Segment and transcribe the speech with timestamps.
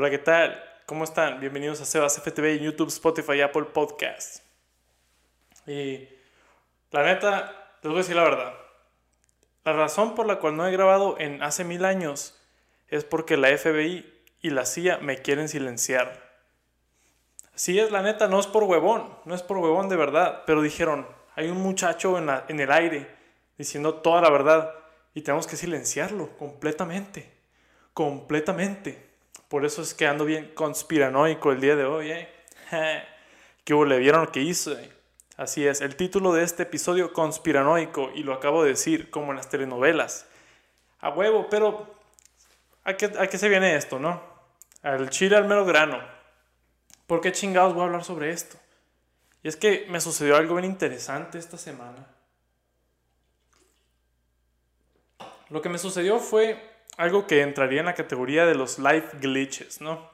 [0.00, 0.64] Hola, ¿qué tal?
[0.86, 1.40] ¿Cómo están?
[1.40, 4.44] Bienvenidos a Sebas FTV YouTube, Spotify Apple Podcasts.
[5.66, 6.08] Y
[6.92, 8.54] la neta, les voy a decir la verdad.
[9.64, 12.40] La razón por la cual no he grabado en hace mil años
[12.86, 14.06] es porque la FBI
[14.40, 16.30] y la CIA me quieren silenciar.
[17.56, 20.62] Sí es la neta, no es por huevón, no es por huevón de verdad, pero
[20.62, 23.12] dijeron, hay un muchacho en el aire
[23.56, 24.72] diciendo toda la verdad
[25.12, 27.32] y tenemos que silenciarlo completamente,
[27.94, 29.07] completamente.
[29.48, 32.28] Por eso es que ando bien conspiranoico el día de hoy, ¿eh?
[33.64, 34.90] ¿Qué le vieron lo que hice?
[35.38, 39.36] Así es, el título de este episodio conspiranoico, y lo acabo de decir, como en
[39.36, 40.26] las telenovelas.
[41.00, 41.94] A huevo, pero
[42.84, 44.22] ¿a qué, a qué se viene esto, no?
[44.82, 45.98] Al chile al mero grano.
[47.06, 48.58] ¿Por qué chingados voy a hablar sobre esto?
[49.42, 52.06] Y es que me sucedió algo bien interesante esta semana.
[55.48, 59.80] Lo que me sucedió fue algo que entraría en la categoría de los life glitches,
[59.80, 60.10] ¿no?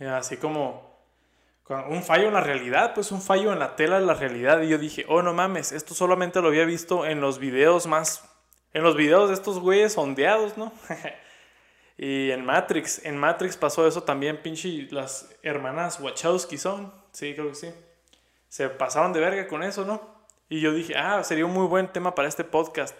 [0.00, 0.90] Así como
[1.88, 4.62] un fallo en la realidad, pues un fallo en la tela de la realidad.
[4.62, 8.28] Y yo dije, oh, no mames, esto solamente lo había visto en los videos más...
[8.74, 10.72] En los videos de estos güeyes ondeados, ¿no?
[11.98, 17.50] y en Matrix, en Matrix pasó eso también, pinche, las hermanas Wachowski son, sí, creo
[17.50, 17.70] que sí.
[18.48, 20.00] Se pasaron de verga con eso, ¿no?
[20.48, 22.96] Y yo dije, ah, sería un muy buen tema para este podcast.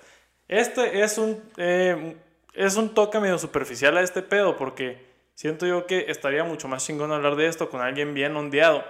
[0.46, 2.18] Este es un, eh,
[2.52, 6.84] es un toque medio superficial a este pedo porque siento yo que estaría mucho más
[6.84, 8.84] chingón hablar de esto con alguien bien ondeado.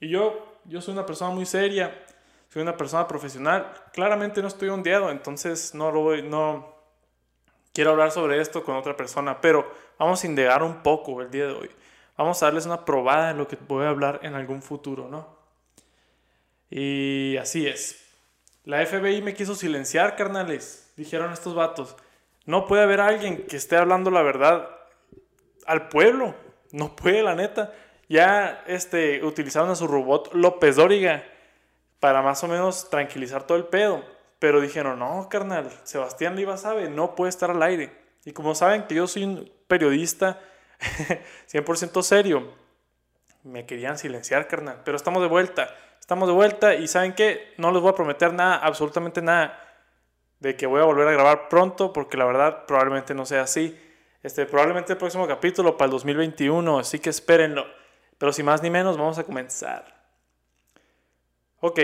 [0.00, 2.04] Y yo, yo soy una persona muy seria,
[2.48, 6.74] soy una persona profesional, claramente no estoy ondeado, entonces no lo voy, no
[7.72, 11.46] quiero hablar sobre esto con otra persona, pero vamos a indagar un poco el día
[11.46, 11.70] de hoy.
[12.16, 15.36] Vamos a darles una probada de lo que voy a hablar en algún futuro, ¿no?
[16.70, 18.02] Y así es.
[18.64, 21.96] La FBI me quiso silenciar, carnales, dijeron estos vatos.
[22.46, 24.68] No puede haber alguien que esté hablando la verdad
[25.66, 26.34] al pueblo.
[26.72, 27.72] No puede, la neta.
[28.08, 31.24] Ya este, utilizaron a su robot López Dóriga
[31.98, 34.04] para más o menos tranquilizar todo el pedo.
[34.38, 37.90] Pero dijeron, no, carnal, Sebastián Liva sabe, no puede estar al aire.
[38.24, 40.40] Y como saben que yo soy un periodista
[41.50, 42.52] 100% serio,
[43.42, 44.82] me querían silenciar, carnal.
[44.84, 45.74] Pero estamos de vuelta.
[45.98, 47.54] Estamos de vuelta y ¿saben qué?
[47.56, 49.58] No les voy a prometer nada, absolutamente nada,
[50.40, 53.78] de que voy a volver a grabar pronto, porque la verdad probablemente no sea así.
[54.22, 57.66] Este, probablemente el próximo capítulo para el 2021, así que espérenlo.
[58.18, 59.96] Pero sin más ni menos, vamos a comenzar.
[61.60, 61.80] Ok,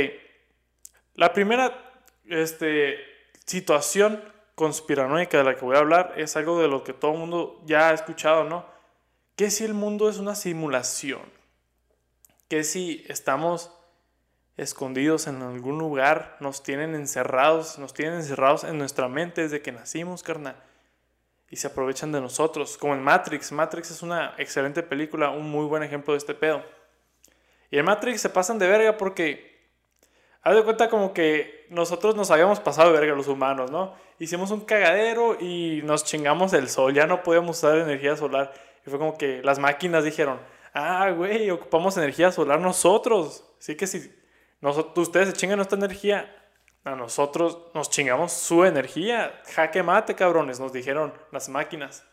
[1.14, 1.92] la primera
[2.26, 2.98] este,
[3.44, 4.22] situación
[4.54, 7.60] conspiranoica de la que voy a hablar es algo de lo que todo el mundo
[7.64, 8.66] ya ha escuchado, ¿no?
[9.36, 11.22] ¿Qué si el mundo es una simulación?
[12.48, 13.72] ¿Qué si estamos
[14.56, 19.72] escondidos en algún lugar, nos tienen encerrados, nos tienen encerrados en nuestra mente desde que
[19.72, 20.56] nacimos, carnal.
[21.50, 23.52] Y se aprovechan de nosotros, como en Matrix.
[23.52, 26.62] Matrix es una excelente película, un muy buen ejemplo de este pedo.
[27.70, 29.70] Y en Matrix se pasan de verga porque,
[30.42, 33.94] haz de cuenta como que nosotros nos habíamos pasado de verga los humanos, ¿no?
[34.19, 38.52] Hicimos un cagadero y nos chingamos el sol, ya no podíamos usar energía solar.
[38.86, 40.38] Y fue como que las máquinas dijeron,
[40.74, 43.44] ah, güey, ocupamos energía solar nosotros.
[43.58, 44.22] Así que si
[44.62, 46.34] nosotros, ustedes se chingan nuestra energía,
[46.84, 49.41] a nosotros nos chingamos su energía.
[49.55, 52.05] Jaque mate, cabrones, nos dijeron las máquinas.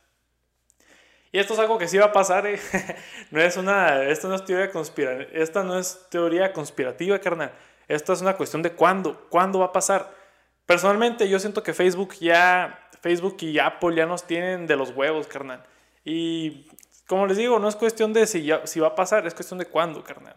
[1.32, 2.60] Y esto es algo que sí va a pasar, ¿eh?
[3.32, 7.52] no es una, esto no es teoría conspirativa, esta no es teoría conspirativa, carnal.
[7.88, 10.12] Esto es una cuestión de cuándo, cuándo va a pasar.
[10.66, 15.28] Personalmente yo siento que Facebook ya, Facebook y Apple ya nos tienen de los huevos,
[15.28, 15.64] carnal.
[16.04, 16.68] Y
[17.08, 19.60] como les digo, no es cuestión de si, ya, si va a pasar, es cuestión
[19.60, 20.36] de cuándo, carnal.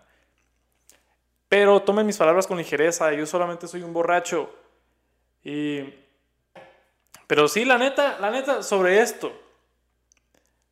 [1.53, 4.49] Pero tomen mis palabras con ligereza, yo solamente soy un borracho.
[5.45, 5.83] Y...
[7.27, 9.39] Pero sí, la neta, la neta, sobre esto,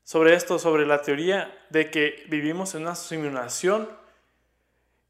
[0.05, 3.91] sobre esto, sobre la teoría de que vivimos en una simulación,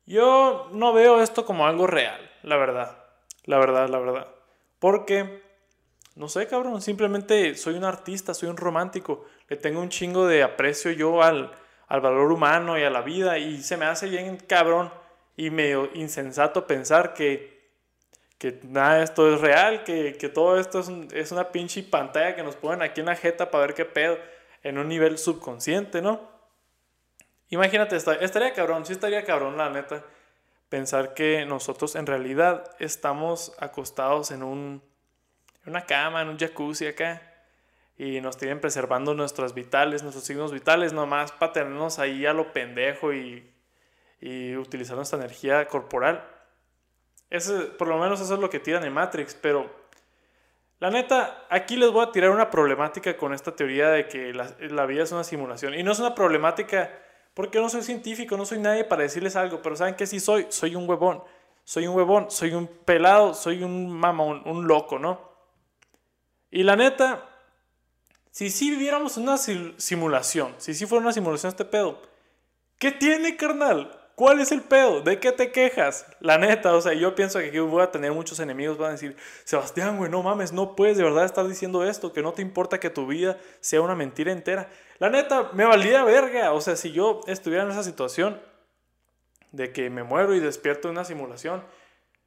[0.07, 3.05] yo no veo esto como algo real, la verdad,
[3.45, 4.27] la verdad, la verdad.
[4.81, 5.41] Porque,
[6.17, 10.43] no sé, cabrón, simplemente soy un artista, soy un romántico, le tengo un chingo de
[10.43, 11.57] aprecio yo al,
[11.87, 14.99] al valor humano y a la vida y se me hace bien cabrón
[15.41, 17.71] y medio insensato pensar que,
[18.37, 22.37] que nada de esto es real, que, que todo esto es, es, una pinche pantalla
[22.37, 24.19] que nos ponen aquí en la jeta para ver qué pedo
[24.63, 26.21] en un nivel subconsciente, ¿no?
[27.49, 30.05] Imagínate, estaría cabrón, sí estaría cabrón, la neta,
[30.69, 34.83] pensar que nosotros en realidad estamos acostados en, un,
[35.65, 37.23] en una cama, en un jacuzzi acá,
[37.97, 42.53] y nos tienen preservando nuestras vitales, nuestros signos vitales, nomás para tenernos ahí a lo
[42.53, 43.51] pendejo y
[44.21, 46.25] y utilizar nuestra energía corporal.
[47.79, 49.71] Por lo menos eso es lo que tiran en Matrix, pero
[50.81, 54.57] La neta, aquí les voy a tirar una problemática con esta teoría de que la,
[54.61, 55.75] la vida es una simulación.
[55.75, 56.91] Y no es una problemática
[57.35, 60.47] porque no soy científico, no soy nadie para decirles algo, pero ¿saben qué sí soy?
[60.49, 61.23] Soy un huevón.
[61.65, 65.21] Soy un huevón, soy un pelado, soy un mamón, un loco, ¿no?
[66.51, 67.29] Y la neta,
[68.31, 72.01] si sí viviéramos una simulación, si sí fuera una simulación este pedo,
[72.79, 74.00] ¿qué tiene, carnal?
[74.21, 75.01] ¿Cuál es el pedo?
[75.01, 76.05] ¿De qué te quejas?
[76.21, 78.93] La neta, o sea, yo pienso que aquí voy a tener muchos enemigos, van a
[78.93, 82.43] decir, Sebastián, güey, no mames, no puedes de verdad estar diciendo esto, que no te
[82.43, 84.69] importa que tu vida sea una mentira entera.
[84.99, 88.39] La neta, me valía verga, o sea, si yo estuviera en esa situación
[89.53, 91.65] de que me muero y despierto en una simulación,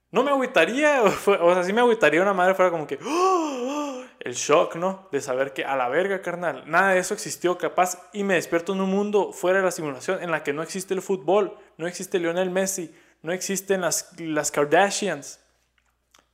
[0.10, 4.03] no me agüitaría, o sea, sí me agüitaría una madre fuera como que, ¡Oh!
[4.24, 5.08] El shock, ¿no?
[5.12, 8.74] De saber que a la verga, carnal, nada de eso existió capaz y me despierto
[8.74, 11.88] en un mundo fuera de la simulación en la que no existe el fútbol, no
[11.88, 15.42] existe Lionel Messi, no existen las, las Kardashians.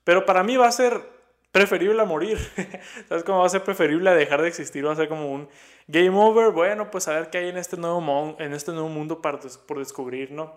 [0.03, 1.01] Pero para mí va a ser
[1.51, 2.37] preferible a morir.
[3.09, 4.85] ¿Sabes cómo va a ser preferible a dejar de existir?
[4.85, 5.49] Va a ser como un
[5.87, 6.51] game over.
[6.51, 9.79] Bueno, pues a ver qué hay en este nuevo, en este nuevo mundo para, por
[9.79, 10.53] descubrir, ¿no?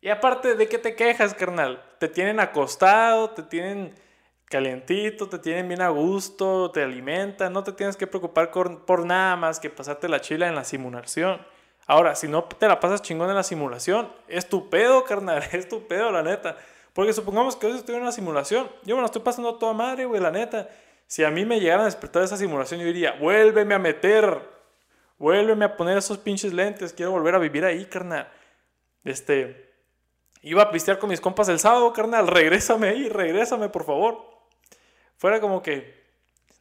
[0.00, 1.82] Y aparte, ¿de qué te quejas, carnal?
[1.98, 3.94] Te tienen acostado, te tienen
[4.48, 9.36] calientito, te tienen bien a gusto, te alimentan, no te tienes que preocupar por, nada
[9.36, 11.40] más que pasarte la chila en la simulación.
[11.86, 15.68] Ahora, si no te la pasas chingón en la simulación, es tu pedo, carnal, es
[15.68, 16.56] tu pedo, la neta.
[16.94, 19.72] Porque supongamos que hoy estoy en una simulación, yo me la estoy pasando a toda
[19.72, 20.68] madre, güey, la neta.
[21.06, 24.40] Si a mí me llegaran a despertar de esa simulación, yo diría, vuélveme a meter,
[25.18, 28.28] vuélveme a poner esos pinches lentes, quiero volver a vivir ahí, carnal.
[29.04, 29.72] Este,
[30.42, 34.37] iba a pistear con mis compas el sábado, carnal, regrésame ahí, regrésame, por favor
[35.18, 35.98] fuera como que,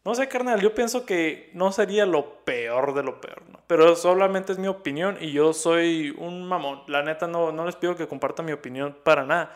[0.03, 3.59] no sé, carnal, yo pienso que no sería lo peor de lo peor, ¿no?
[3.67, 6.83] Pero solamente es mi opinión y yo soy un mamón.
[6.87, 9.51] La neta no, no les pido que compartan mi opinión para nada.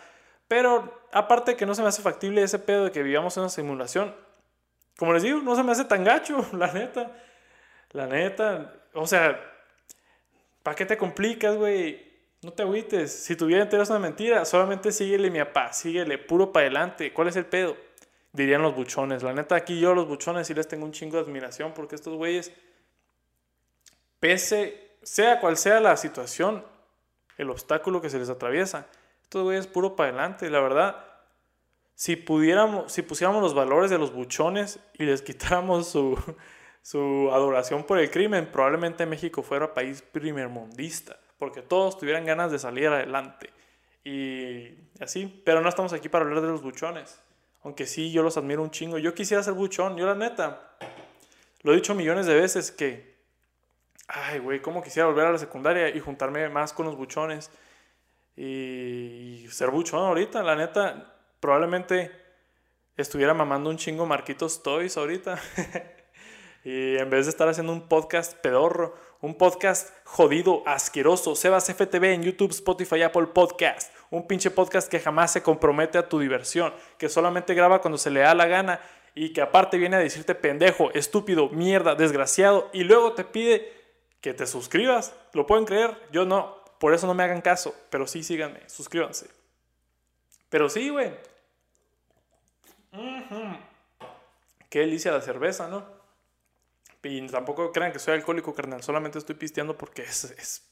[0.47, 3.49] Pero aparte que no se me hace factible ese pedo de que vivamos en una
[3.49, 4.13] simulación,
[4.97, 7.11] como les digo, no se me hace tan gacho, la neta.
[7.91, 9.39] La neta, o sea,
[10.63, 12.09] ¿para qué te complicas, güey?
[12.41, 13.11] No te agüites.
[13.11, 17.13] Si tu vida entera es una mentira, solamente síguele, mi papá, síguele, puro para adelante.
[17.13, 17.75] ¿Cuál es el pedo?
[18.33, 19.23] Dirían los buchones.
[19.23, 22.15] La neta, aquí yo los buchones sí les tengo un chingo de admiración porque estos
[22.15, 22.51] güeyes,
[24.19, 26.65] pese, sea cual sea la situación,
[27.37, 28.87] el obstáculo que se les atraviesa,
[29.23, 30.49] estos güeyes puro para adelante.
[30.49, 31.05] La verdad,
[31.95, 36.17] si pudiéramos, si pusiéramos los valores de los buchones y les quitáramos su,
[36.81, 42.59] su adoración por el crimen, probablemente México fuera país primermundista, porque todos tuvieran ganas de
[42.59, 43.49] salir adelante.
[44.03, 44.69] Y
[44.99, 47.21] así, pero no estamos aquí para hablar de los buchones.
[47.63, 48.97] Aunque sí, yo los admiro un chingo.
[48.97, 50.75] Yo quisiera ser buchón, yo la neta.
[51.63, 53.15] Lo he dicho millones de veces que,
[54.07, 57.51] ay, güey, cómo quisiera volver a la secundaria y juntarme más con los buchones.
[58.35, 62.11] Y, ser buchón ahorita, la neta, probablemente
[62.97, 65.39] estuviera mamando un chingo Marquitos Toys ahorita.
[66.63, 72.13] y en vez de estar haciendo un podcast pedorro, un podcast jodido, asqueroso, Sebas FTV
[72.13, 76.73] en YouTube, Spotify, Apple Podcast un pinche podcast que jamás se compromete a tu diversión,
[76.97, 78.81] que solamente graba cuando se le da la gana
[79.15, 83.73] y que aparte viene a decirte pendejo, estúpido, mierda, desgraciado y luego te pide
[84.19, 85.15] que te suscribas.
[85.33, 85.97] ¿Lo pueden creer?
[86.11, 86.61] Yo no.
[86.77, 87.73] Por eso no me hagan caso.
[87.89, 88.69] Pero sí, síganme.
[88.69, 89.27] Suscríbanse.
[90.49, 91.13] Pero sí, güey.
[94.69, 96.00] Qué delicia la cerveza, ¿no?
[97.03, 98.83] Y tampoco crean que soy alcohólico, carnal.
[98.83, 100.71] Solamente estoy pisteando porque es, es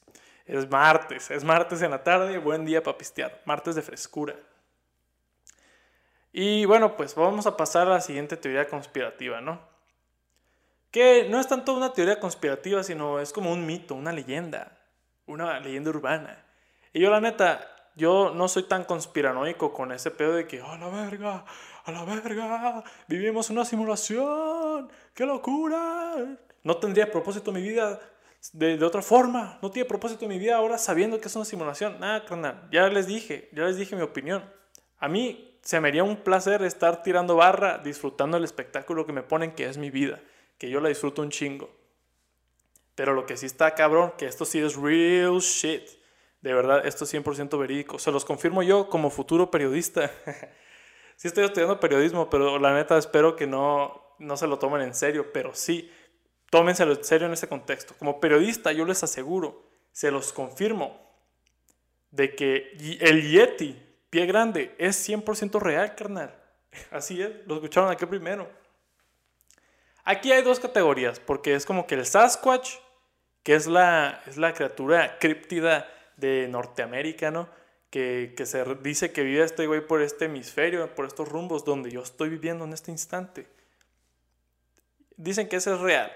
[0.49, 4.35] es martes, es martes en la tarde, buen día para pistear, martes de frescura.
[6.33, 9.59] Y bueno, pues vamos a pasar a la siguiente teoría conspirativa, ¿no?
[10.89, 14.79] Que no es tanto una teoría conspirativa, sino es como un mito, una leyenda,
[15.27, 16.43] una leyenda urbana.
[16.93, 20.77] Y yo la neta, yo no soy tan conspiranoico con ese pedo de que, a
[20.79, 21.45] la verga,
[21.89, 26.37] a la verga, vivimos una simulación, qué locura.
[26.63, 27.99] No tendría propósito mi vida
[28.53, 29.59] de, otra forma.
[29.61, 31.99] No tiene propósito mi vida ahora sabiendo que es una simulación.
[31.99, 32.67] Nada, carnal.
[32.71, 34.43] Ya les dije, ya les dije mi opinión.
[34.99, 39.23] A mí se me haría un placer estar tirando barra, disfrutando el espectáculo que me
[39.23, 40.21] ponen, que es mi vida.
[40.57, 41.69] Que yo la disfruto un chingo.
[42.95, 45.83] Pero lo que sí está cabrón, que esto sí es real shit.
[46.41, 47.99] De verdad, esto es 100% verídico.
[47.99, 50.11] Se los confirmo yo como futuro periodista.
[51.19, 54.95] sí estoy estudiando periodismo, pero la neta espero que no, no se lo tomen en
[54.95, 55.33] serio.
[55.33, 55.91] Pero sí,
[56.49, 57.93] tómenselo en serio en ese contexto.
[57.99, 60.97] Como periodista yo les aseguro, se los confirmo,
[62.11, 62.71] de que
[63.01, 63.77] el Yeti,
[64.09, 66.33] pie grande, es 100% real, carnal.
[66.91, 68.49] Así es, lo escucharon aquí primero.
[70.05, 72.75] Aquí hay dos categorías, porque es como que el Sasquatch,
[73.43, 75.85] que es la, es la criatura críptida
[76.15, 77.49] de Norteamérica, ¿no?
[77.89, 81.91] Que, que se dice que vive este güey por este hemisferio, por estos rumbos donde
[81.91, 83.47] yo estoy viviendo en este instante.
[85.17, 86.11] Dicen que ese es real.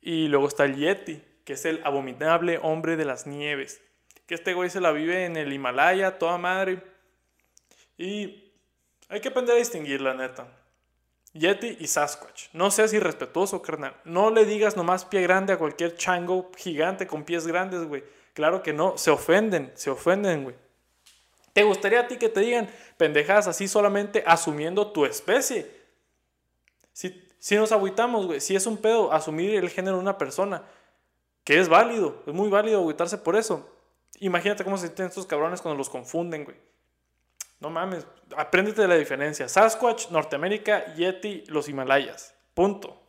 [0.00, 3.80] Y luego está el Yeti, que es el abominable hombre de las nieves.
[4.26, 6.82] Que este güey se la vive en el Himalaya, toda madre.
[7.98, 8.52] Y
[9.08, 10.48] hay que aprender a distinguir, la neta.
[11.32, 12.48] Yeti y Sasquatch.
[12.52, 13.94] No seas irrespetuoso, carnal.
[14.04, 18.04] No le digas nomás pie grande a cualquier chango gigante con pies grandes, güey.
[18.36, 18.98] Claro que no.
[18.98, 20.54] Se ofenden, se ofenden, güey.
[21.54, 25.66] ¿Te gustaría a ti que te digan pendejadas así solamente asumiendo tu especie?
[26.92, 30.64] Si, si nos agüitamos, güey, si es un pedo asumir el género de una persona,
[31.44, 33.66] que es válido, es muy válido agüitarse por eso.
[34.20, 36.58] Imagínate cómo se sienten estos cabrones cuando los confunden, güey.
[37.58, 39.48] No mames, apréndete de la diferencia.
[39.48, 42.34] Sasquatch, Norteamérica, Yeti, los Himalayas.
[42.52, 43.00] Punto.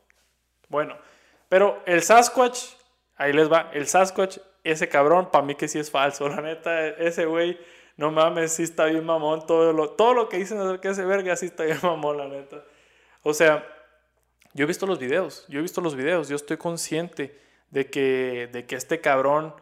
[0.70, 0.98] Bueno,
[1.50, 2.62] pero el Sasquatch,
[3.18, 4.38] ahí les va, el Sasquatch,
[4.72, 7.58] ese cabrón, para mí que sí es falso, la neta, ese güey,
[7.96, 11.06] no mames, sí está bien mamón, todo lo, todo lo que dicen acerca de ese
[11.06, 12.64] verga, sí está bien mamón, la neta.
[13.24, 13.66] O sea,
[14.54, 18.50] yo he visto los videos, yo he visto los videos, yo estoy consciente de que,
[18.52, 19.54] de que este cabrón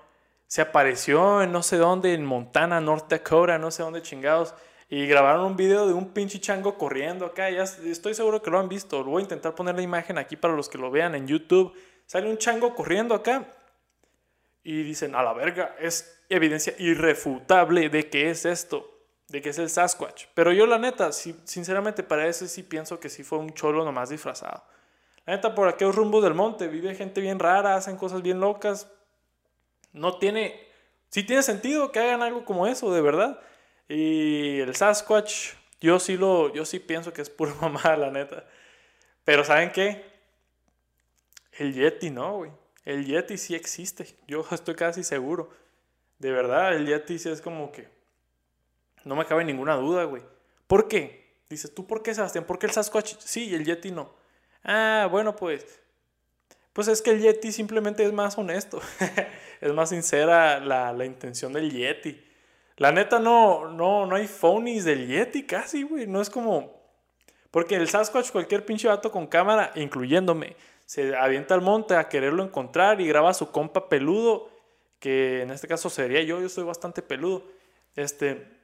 [0.47, 4.53] se apareció en no sé dónde, en Montana, North Dakota, no sé dónde chingados,
[4.87, 7.49] y grabaron un video de un pinche chango corriendo acá.
[7.49, 9.03] Ya estoy seguro que lo han visto.
[9.03, 11.73] Voy a intentar poner la imagen aquí para los que lo vean en YouTube.
[12.05, 13.51] Sale un chango corriendo acá.
[14.65, 18.99] Y dicen, a la verga, es evidencia irrefutable de que es esto.
[19.27, 20.25] De que es el Sasquatch.
[20.33, 24.09] Pero yo la neta, sinceramente para eso sí pienso que sí fue un cholo nomás
[24.09, 24.63] disfrazado.
[25.27, 28.91] La neta, por aquellos rumbos del monte vive gente bien rara, hacen cosas bien locas.
[29.93, 30.59] No tiene...
[31.09, 33.39] Sí tiene sentido que hagan algo como eso, de verdad.
[33.87, 38.45] Y el Sasquatch, yo sí lo, yo sí pienso que es pura mamada, la neta.
[39.23, 40.03] Pero ¿saben qué?
[41.51, 42.64] El Yeti no, güey.
[42.85, 44.15] El Yeti sí existe.
[44.27, 45.49] Yo estoy casi seguro.
[46.19, 47.89] De verdad, el Yeti sí es como que...
[49.03, 50.23] No me cabe ninguna duda, güey.
[50.67, 51.35] ¿Por qué?
[51.49, 52.45] Dices, ¿tú por qué, Sebastián?
[52.45, 54.13] ¿Por qué el Sasquatch sí y el Yeti no?
[54.63, 55.81] Ah, bueno, pues...
[56.73, 58.81] Pues es que el Yeti simplemente es más honesto.
[59.61, 62.21] es más sincera la, la intención del Yeti.
[62.77, 66.07] La neta no, no, no hay phonies del Yeti casi, güey.
[66.07, 66.75] No es como...
[67.51, 72.43] Porque el Sasquatch, cualquier pinche vato con cámara, incluyéndome, se avienta al monte a quererlo
[72.43, 74.49] encontrar y graba a su compa peludo,
[74.99, 77.43] que en este caso sería yo, yo soy bastante peludo.
[77.95, 78.55] Este,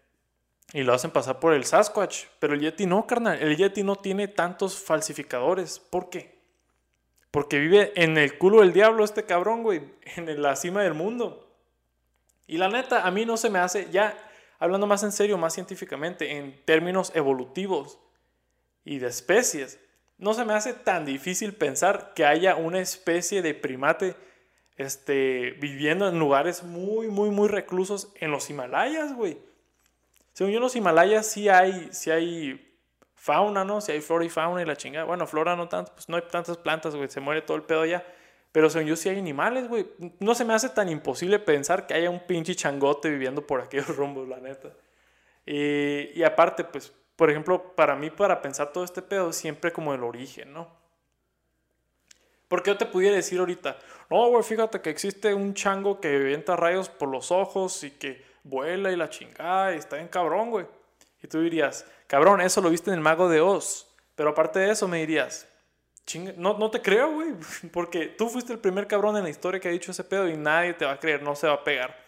[0.74, 2.26] y lo hacen pasar por el Sasquatch.
[2.40, 3.42] Pero el Yeti no, carnal.
[3.42, 5.80] El Yeti no tiene tantos falsificadores.
[5.80, 6.40] ¿Por qué?
[7.32, 9.82] Porque vive en el culo del diablo este cabrón, güey.
[10.16, 11.48] En la cima del mundo.
[12.48, 14.18] Y la neta, a mí no se me hace, ya
[14.60, 17.98] hablando más en serio, más científicamente, en términos evolutivos
[18.84, 19.80] y de especies,
[20.22, 24.16] no se me hace tan difícil pensar que haya una especie de primate
[24.78, 29.40] este, viviendo en lugares muy, muy, muy reclusos en los Himalayas, güey.
[30.34, 32.72] Según yo, en los Himalayas sí hay, sí hay
[33.16, 33.82] fauna, ¿no?
[33.82, 35.06] Sí hay flora y fauna y la chingada.
[35.06, 37.84] Bueno, flora no tanto, pues no hay tantas plantas, güey, se muere todo el pedo
[37.86, 38.06] ya.
[38.52, 39.88] Pero según yo sí hay animales, güey.
[40.20, 43.88] No se me hace tan imposible pensar que haya un pinche changote viviendo por aquellos
[43.98, 44.70] rumbos, la neta.
[45.48, 49.94] Y, y aparte, pues, por ejemplo, para mí, para pensar todo este pedo, siempre como
[49.94, 50.68] el origen, ¿no?
[52.48, 53.78] Porque yo te pudiera decir ahorita,
[54.10, 58.26] no, güey, fíjate que existe un chango que avienta rayos por los ojos y que
[58.44, 60.66] vuela y la chingada y está bien cabrón, güey.
[61.22, 63.88] Y tú dirías, cabrón, eso lo viste en el mago de Oz.
[64.16, 65.48] Pero aparte de eso me dirías,
[66.38, 67.36] no, no te creo, güey.
[67.72, 70.36] Porque tú fuiste el primer cabrón en la historia que ha dicho ese pedo y
[70.36, 72.04] nadie te va a creer, no se va a pegar.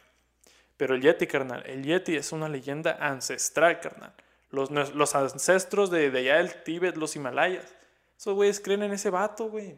[0.76, 4.12] Pero el Yeti, carnal, el Yeti es una leyenda ancestral, carnal.
[4.54, 7.74] Los, los ancestros de, de, allá del Tíbet, los Himalayas.
[8.16, 9.76] Esos güeyes creen en ese vato, güey.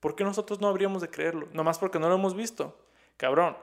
[0.00, 1.48] ¿Por qué nosotros no habríamos de creerlo?
[1.52, 2.76] Nomás porque no lo hemos visto.
[3.16, 3.56] Cabrón.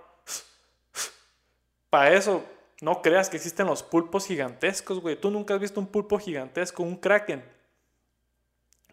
[1.89, 2.45] Para eso,
[2.79, 5.17] no creas que existen los pulpos gigantescos, güey.
[5.17, 7.43] Tú nunca has visto un pulpo gigantesco, un kraken.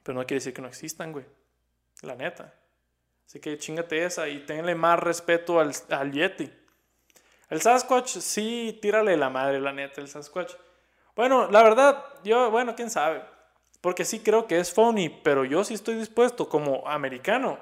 [0.03, 1.25] Pero no quiere decir que no existan, güey.
[2.03, 2.53] La neta.
[3.25, 6.53] Así que chingate esa y tenle más respeto al, al Yeti.
[7.49, 10.53] El Sasquatch, sí, tírale la madre, la neta, el Sasquatch.
[11.19, 13.25] Bueno, la verdad, yo, bueno, quién sabe.
[13.81, 17.59] Porque sí creo que es phony, pero yo sí estoy dispuesto como americano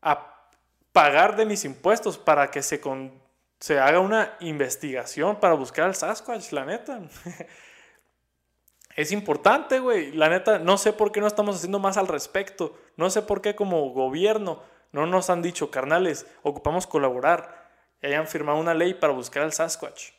[0.00, 0.46] a
[0.92, 3.20] pagar de mis impuestos para que se, con,
[3.58, 7.00] se haga una investigación para buscar al Sasquatch, la neta.
[8.94, 10.12] es importante, güey.
[10.12, 12.78] La neta, no sé por qué no estamos haciendo más al respecto.
[12.96, 18.28] No sé por qué como gobierno no nos han dicho, carnales, ocupamos colaborar y hayan
[18.28, 20.12] firmado una ley para buscar al Sasquatch.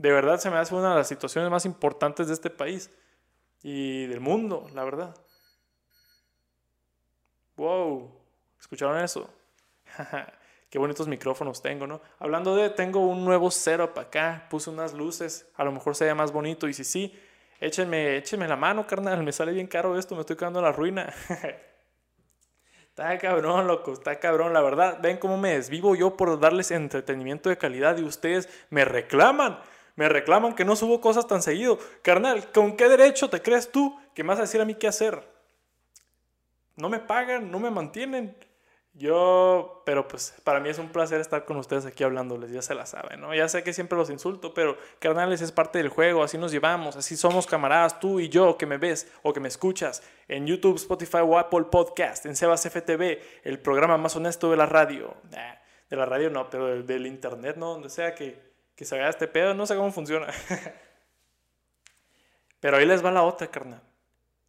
[0.00, 2.90] De verdad se me hace una de las situaciones más importantes de este país
[3.62, 5.14] y del mundo, la verdad.
[7.56, 8.10] Wow,
[8.58, 9.28] ¿escucharon eso?
[10.70, 12.00] Qué bonitos micrófonos tengo, ¿no?
[12.18, 16.14] Hablando de, tengo un nuevo setup acá, puse unas luces, a lo mejor se ve
[16.14, 17.20] más bonito y si sí,
[17.60, 20.72] échenme, échenme la mano, carnal, me sale bien caro esto, me estoy quedando en la
[20.72, 21.12] ruina.
[22.88, 27.50] está cabrón, loco, está cabrón, la verdad, ven cómo me desvivo yo por darles entretenimiento
[27.50, 29.58] de calidad y ustedes me reclaman.
[29.96, 31.78] Me reclaman que no subo cosas tan seguido.
[32.02, 34.88] Carnal, ¿con qué derecho te crees tú que me vas a decir a mí qué
[34.88, 35.22] hacer?
[36.76, 38.36] No me pagan, no me mantienen.
[38.92, 42.74] Yo, pero pues para mí es un placer estar con ustedes aquí hablándoles, ya se
[42.74, 43.32] la saben, ¿no?
[43.32, 46.96] Ya sé que siempre los insulto, pero carnales es parte del juego, así nos llevamos,
[46.96, 50.74] así somos camaradas, tú y yo que me ves o que me escuchas en YouTube,
[50.74, 55.14] Spotify o Apple Podcast, en Sebas FTV, el programa más honesto de la radio.
[55.88, 57.74] de la radio no, pero del, internet, ¿no?
[57.74, 58.49] Donde sea que,
[58.80, 60.26] que se vea este pedo, no sé cómo funciona.
[62.60, 63.82] pero ahí les va la otra, carnal.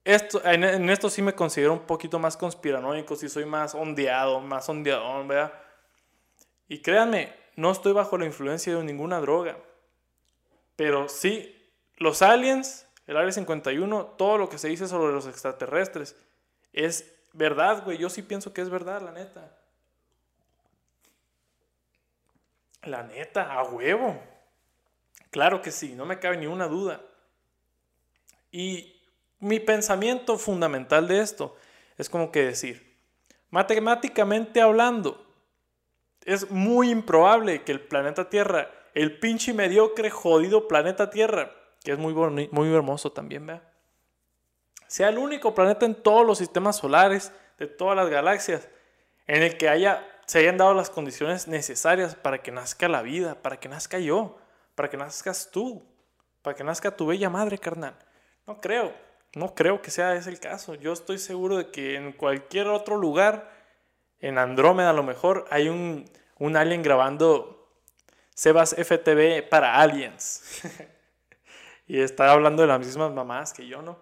[0.06, 4.70] Esto, en, esto sí me considero un poquito más conspiranoico, sí soy más ondeado, más
[4.70, 5.52] ondeadón, ¿verdad?
[6.70, 9.58] Y créanme, no estoy bajo la influencia de ninguna droga.
[10.78, 16.16] Pero sí, los aliens, el Área 51, todo lo que se dice sobre los extraterrestres,
[16.72, 17.98] es verdad, güey.
[17.98, 19.58] Yo sí pienso que es verdad, la neta.
[22.84, 24.20] La neta, a huevo.
[25.30, 27.02] Claro que sí, no me cabe ni una duda.
[28.52, 29.02] Y
[29.40, 31.56] mi pensamiento fundamental de esto
[31.98, 32.98] es como que decir,
[33.50, 35.26] matemáticamente hablando,
[36.26, 41.52] es muy improbable que el planeta Tierra, el pinche mediocre, jodido planeta Tierra,
[41.84, 43.72] que es muy, muy hermoso también, ¿vea?
[44.92, 48.68] sea el único planeta en todos los sistemas solares, de todas las galaxias,
[49.26, 53.36] en el que haya, se hayan dado las condiciones necesarias para que nazca la vida,
[53.42, 54.38] para que nazca yo,
[54.76, 55.84] para que nazcas tú,
[56.42, 57.96] para que nazca tu bella madre, carnal.
[58.48, 58.94] No creo.
[59.34, 60.76] No creo que sea ese el caso.
[60.76, 63.50] Yo estoy seguro de que en cualquier otro lugar,
[64.20, 67.70] en Andrómeda a lo mejor, hay un, un alien grabando
[68.34, 70.62] Sebas FTV para aliens.
[71.88, 74.00] y está hablando de las mismas mamás que yo, ¿no?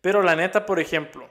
[0.00, 1.28] Pero la neta, por ejemplo,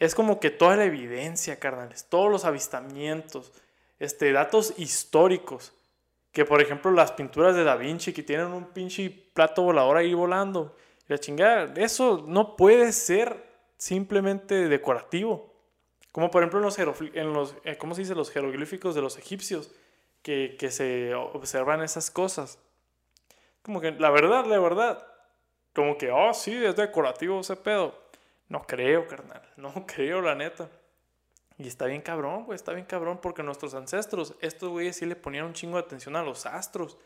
[0.00, 3.52] es como que toda la evidencia, carnales, todos los avistamientos,
[3.98, 5.74] este, datos históricos,
[6.32, 10.14] que por ejemplo las pinturas de Da Vinci que tienen un pinche plato volador ahí
[10.14, 10.74] volando,
[11.06, 13.44] la chingada, eso no puede ser
[13.76, 15.52] simplemente decorativo.
[16.12, 18.14] Como por ejemplo en los, eh, ¿cómo se dice?
[18.14, 19.70] los jeroglíficos de los egipcios,
[20.22, 22.58] que, que se observan esas cosas.
[23.62, 25.06] Como que la verdad, la verdad,
[25.74, 27.99] como que, oh, sí, es decorativo ese pedo.
[28.50, 30.68] No creo, carnal, no creo, la neta.
[31.56, 35.16] Y está bien cabrón, güey, está bien cabrón porque nuestros ancestros, estos güeyes sí le
[35.16, 36.98] ponían un chingo de atención a los astros.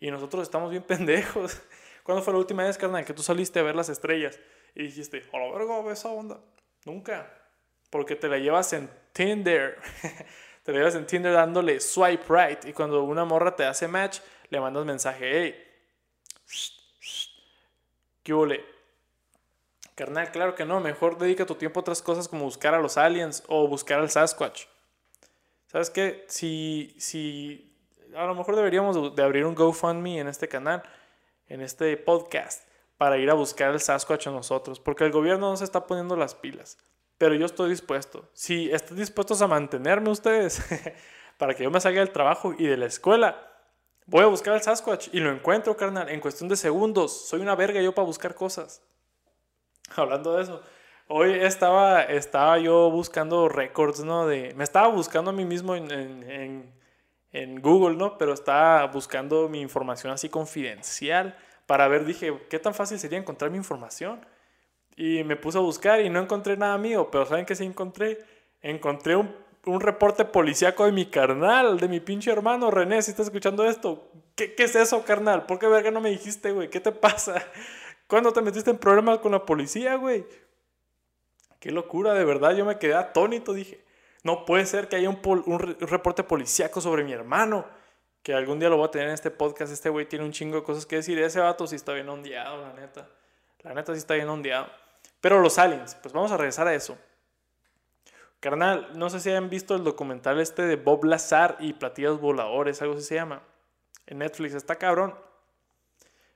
[0.00, 1.62] Y nosotros estamos bien pendejos.
[2.02, 4.38] ¿Cuándo fue la última vez, carnal, que tú saliste a ver las estrellas
[4.74, 6.40] y dijiste, a la verga, esa onda?
[6.84, 7.32] Nunca.
[7.90, 9.78] Porque te la llevas en Tinder.
[10.64, 12.64] te la llevas en Tinder dándole swipe right.
[12.64, 14.18] Y cuando una morra te hace match,
[14.48, 15.64] le mandas mensaje, hey,
[18.24, 18.81] ¿qué huele?
[19.94, 20.80] Carnal, claro que no.
[20.80, 24.10] Mejor dedica tu tiempo a otras cosas como buscar a los aliens o buscar al
[24.10, 24.64] Sasquatch.
[25.66, 26.24] ¿Sabes qué?
[26.28, 27.74] Si, si
[28.14, 30.82] a lo mejor deberíamos de abrir un GoFundMe en este canal
[31.52, 32.64] en este podcast
[32.96, 36.16] para ir a buscar el Sasquatch a nosotros, porque el gobierno no se está poniendo
[36.16, 36.78] las pilas.
[37.18, 38.28] Pero yo estoy dispuesto.
[38.32, 40.62] Si están dispuestos a mantenerme ustedes
[41.38, 43.50] para que yo me salga del trabajo y de la escuela,
[44.06, 47.28] voy a buscar el Sasquatch y lo encuentro, carnal, en cuestión de segundos.
[47.28, 48.82] Soy una verga yo para buscar cosas.
[49.96, 50.62] Hablando de eso,
[51.08, 54.26] hoy estaba, estaba yo buscando récords, ¿no?
[54.26, 56.72] De, me estaba buscando a mí mismo en
[57.32, 58.18] en Google, ¿no?
[58.18, 63.50] Pero estaba buscando mi información así confidencial para ver, dije, ¿qué tan fácil sería encontrar
[63.50, 64.24] mi información?
[64.96, 68.18] Y me puse a buscar y no encontré nada mío, pero ¿saben qué sí encontré?
[68.60, 73.26] Encontré un, un reporte policíaco de mi carnal, de mi pinche hermano René, si estás
[73.26, 74.10] escuchando esto.
[74.34, 75.46] ¿Qué, ¿Qué, es eso, carnal?
[75.46, 76.68] ¿Por qué verga no me dijiste, güey?
[76.68, 77.42] ¿Qué te pasa?
[78.12, 80.26] ¿Cuándo te metiste en problemas con la policía, güey?
[81.58, 83.82] Qué locura, de verdad, yo me quedé atónito, dije.
[84.22, 87.64] No puede ser que haya un, reporte policíaco sobre mi hermano.
[88.22, 89.72] Que algún día lo voy a tener en este podcast.
[89.72, 91.18] Este güey tiene un chingo de cosas que decir.
[91.20, 93.08] Ese vato sí está bien ondeado, la neta.
[93.60, 94.66] La neta sí está bien ondeado.
[95.22, 96.98] Pero los aliens, pues vamos a regresar a eso.
[98.40, 102.82] Carnal, no sé si hayan visto el documental este de Bob Lazar y platillos voladores,
[102.82, 103.40] algo así se llama.
[104.04, 105.14] En Netflix, está cabrón.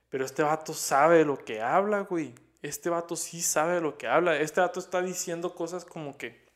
[0.09, 2.33] Pero este vato sabe lo que habla, güey.
[2.61, 4.37] Este vato sí sabe lo que habla.
[4.37, 6.47] Este vato está diciendo cosas como que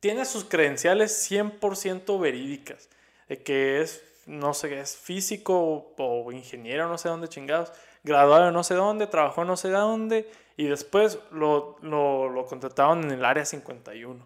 [0.00, 2.88] tiene sus credenciales 100% verídicas,
[3.28, 7.72] de que es, no sé, es físico o, ingeniero, no sé dónde chingados,
[8.04, 13.12] graduado no sé dónde, trabajó no sé dónde, y después lo, lo, lo contrataron en
[13.12, 14.24] el área 51.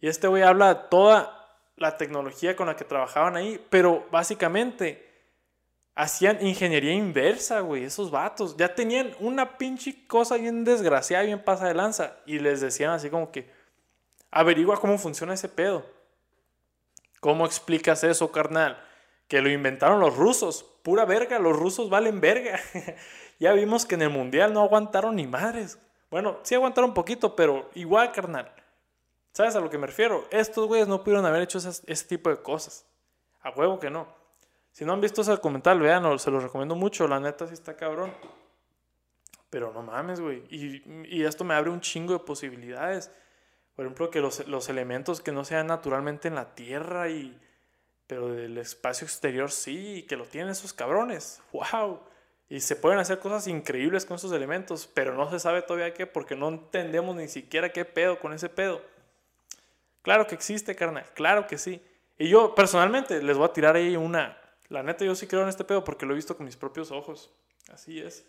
[0.00, 5.11] Y este güey habla de toda la tecnología con la que trabajaban ahí, pero básicamente
[5.94, 8.56] hacían ingeniería inversa, güey, esos vatos.
[8.56, 12.16] Ya tenían una pinche cosa bien desgraciada, bien pasa de lanza.
[12.26, 13.50] Y les decían así como que,
[14.30, 15.84] averigua cómo funciona ese pedo.
[17.20, 18.82] ¿Cómo explicas eso, carnal?
[19.28, 20.64] Que lo inventaron los rusos.
[20.82, 22.58] Pura verga, los rusos valen verga.
[23.38, 25.78] ya vimos que en el mundial no aguantaron ni madres.
[26.10, 28.52] Bueno, sí aguantaron un poquito, pero igual, carnal.
[29.32, 30.26] ¿Sabes a lo que me refiero?
[30.30, 32.84] Estos güeyes no pudieron haber hecho ese tipo de cosas.
[33.40, 34.21] A huevo que no.
[34.72, 37.06] Si no han visto ese documental, vean, se los recomiendo mucho.
[37.06, 38.12] La neta sí está cabrón.
[39.50, 40.44] Pero no mames, güey.
[40.48, 43.10] Y, esto me abre un chingo de posibilidades.
[43.76, 47.38] Por ejemplo, que los, elementos que no sean naturalmente en la Tierra y...
[48.06, 51.42] Pero del espacio exterior sí, que lo tienen esos cabrones.
[51.52, 52.00] ¡Wow!
[52.48, 56.06] Y se pueden hacer cosas increíbles con esos elementos, pero no se sabe todavía qué
[56.06, 58.82] porque no entendemos ni siquiera qué pedo con ese pedo.
[60.02, 61.82] Claro que existe, carnal, claro que sí.
[62.18, 64.41] Y yo personalmente les voy a tirar ahí una...
[64.72, 66.90] La neta yo sí creo en este pedo porque lo he visto con mis propios
[66.92, 67.30] ojos.
[67.70, 68.24] Así es.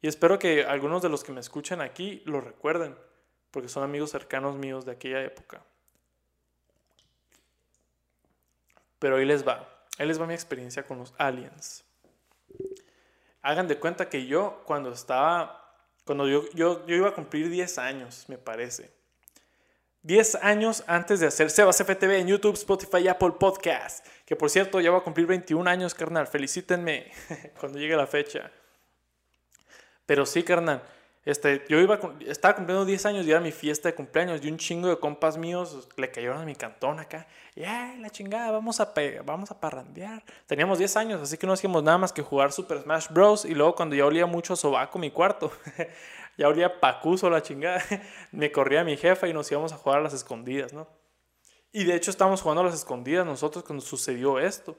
[0.00, 2.96] Y espero que algunos de los que me escuchan aquí lo recuerden,
[3.50, 5.64] porque son amigos cercanos míos de aquella época.
[9.00, 9.68] Pero ahí les va.
[9.98, 11.84] Ahí les va mi experiencia con los aliens.
[13.42, 17.78] Hagan de cuenta que yo cuando estaba, cuando yo, yo, yo iba a cumplir 10
[17.78, 19.01] años, me parece
[20.04, 24.04] 10 años antes de hacer Sebas FTV en YouTube, Spotify Apple Podcast.
[24.26, 26.26] Que por cierto, ya va a cumplir 21 años, carnal.
[26.26, 27.12] Felicítenme
[27.60, 28.50] cuando llegue la fecha.
[30.04, 30.82] Pero sí, carnal.
[31.24, 34.44] Este, yo iba, estaba cumpliendo 10 años y era mi fiesta de cumpleaños.
[34.44, 37.28] Y un chingo de compas míos le cayeron a mi cantón acá.
[37.54, 38.92] Y ay, la chingada, vamos a,
[39.24, 40.24] vamos a parrandear.
[40.48, 43.44] Teníamos 10 años, así que no hacíamos nada más que jugar Super Smash Bros.
[43.44, 45.52] Y luego cuando ya olía mucho sobaco mi cuarto.
[46.36, 47.82] ya olía pacuso la chingada.
[48.32, 50.88] Me corría mi jefa y nos íbamos a jugar a las escondidas, ¿no?
[51.72, 54.76] Y de hecho estábamos jugando a las escondidas nosotros cuando sucedió esto.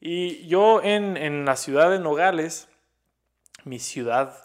[0.00, 2.68] Y yo en, en la ciudad de Nogales,
[3.64, 4.44] mi ciudad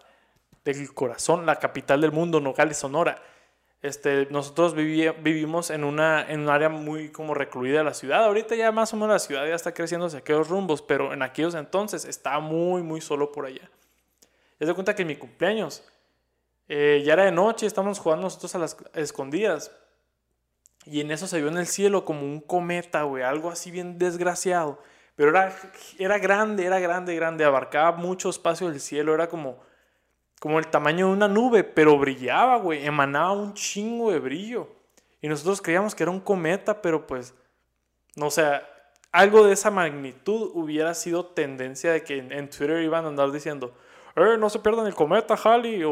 [0.63, 3.21] del corazón, la capital del mundo, Nogales, Sonora,
[3.81, 8.23] este, nosotros vivimos en, una, en un área muy como recluida de la ciudad.
[8.23, 11.23] Ahorita ya más o menos la ciudad ya está creciendo hacia aquellos rumbos, pero en
[11.23, 13.69] aquellos entonces estaba muy, muy solo por allá.
[14.59, 15.83] Es de cuenta que en mi cumpleaños
[16.73, 19.73] eh, ya era de noche, estábamos jugando nosotros a las escondidas.
[20.85, 23.97] Y en eso se vio en el cielo como un cometa, güey, algo así bien
[23.97, 24.81] desgraciado.
[25.17, 25.53] Pero era,
[25.99, 29.59] era grande, era grande, grande, abarcaba mucho espacio del cielo, era como,
[30.39, 34.69] como el tamaño de una nube, pero brillaba, güey, emanaba un chingo de brillo.
[35.19, 37.33] Y nosotros creíamos que era un cometa, pero pues,
[38.15, 38.49] no sé,
[39.11, 43.75] algo de esa magnitud hubiera sido tendencia de que en, Twitter iban a andar diciendo,
[44.15, 45.83] eh, no se pierdan el cometa, Halley,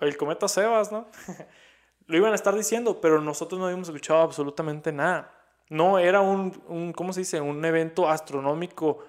[0.00, 1.08] el cometa Sebas, ¿no?
[2.06, 5.32] Lo iban a estar diciendo, pero nosotros no habíamos escuchado absolutamente nada.
[5.68, 7.40] No era un, ¿cómo se dice?
[7.40, 9.04] Un evento astronómico,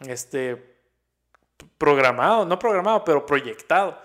[0.00, 0.80] este,
[1.76, 3.98] programado, no programado, pero proyectado.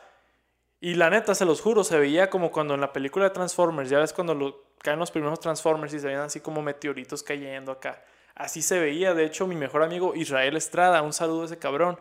[0.79, 3.89] Y la neta, se los juro, se veía como cuando en la película de Transformers,
[3.89, 8.03] ya ves cuando caen los primeros Transformers y se veían así como meteoritos cayendo acá.
[8.35, 11.97] Así se veía, de hecho, mi mejor amigo Israel Estrada, un saludo a ese cabrón.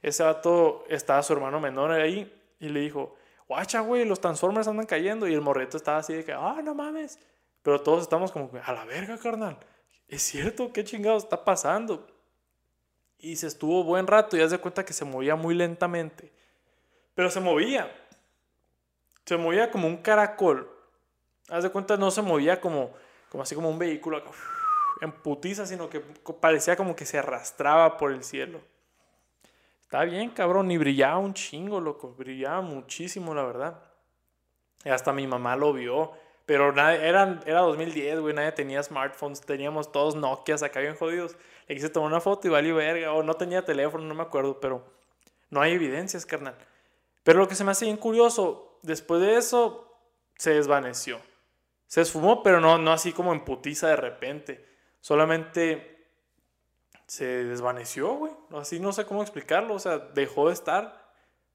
[0.00, 3.16] Ese vato estaba su hermano menor ahí y le dijo,
[3.48, 5.26] guacha, güey, los Transformers andan cayendo.
[5.26, 7.18] Y el morreto estaba así de que, ah, no mames.
[7.60, 9.58] Pero todos estamos como, a la verga, carnal.
[10.06, 12.06] Es cierto, qué chingados está pasando.
[13.18, 16.32] Y se estuvo buen rato y haz de cuenta que se movía muy lentamente.
[17.16, 17.92] Pero se movía.
[19.24, 20.70] Se movía como un caracol.
[21.48, 22.92] Haz de cuenta, no se movía como,
[23.28, 24.22] como así como un vehículo
[25.00, 28.60] en putiza, sino que parecía como que se arrastraba por el cielo.
[29.92, 33.82] Está bien, cabrón, y brillaba un chingo, loco, brillaba muchísimo, la verdad.
[34.86, 36.12] Y hasta mi mamá lo vio,
[36.46, 41.36] pero nadie, era, era 2010, güey, nadie tenía smartphones, teníamos todos Nokias acá bien jodidos.
[41.68, 44.60] Le quise tomar una foto y valió verga, o no tenía teléfono, no me acuerdo,
[44.60, 44.82] pero
[45.50, 46.56] no hay evidencias, carnal.
[47.22, 49.94] Pero lo que se me hace bien curioso, después de eso,
[50.38, 51.20] se desvaneció.
[51.86, 54.66] Se esfumó, pero no, no así como en putiza de repente.
[55.02, 55.91] Solamente
[57.06, 58.32] se desvaneció, güey.
[58.52, 59.74] Así no sé cómo explicarlo.
[59.74, 61.02] O sea, dejó de estar.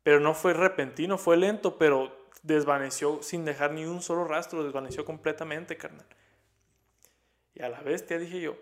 [0.04, 4.64] Pero no fue repentino, fue lento, pero desvaneció sin dejar ni un solo rastro.
[4.64, 6.06] Desvaneció completamente, carnal.
[7.54, 8.56] Y a la te dije yo,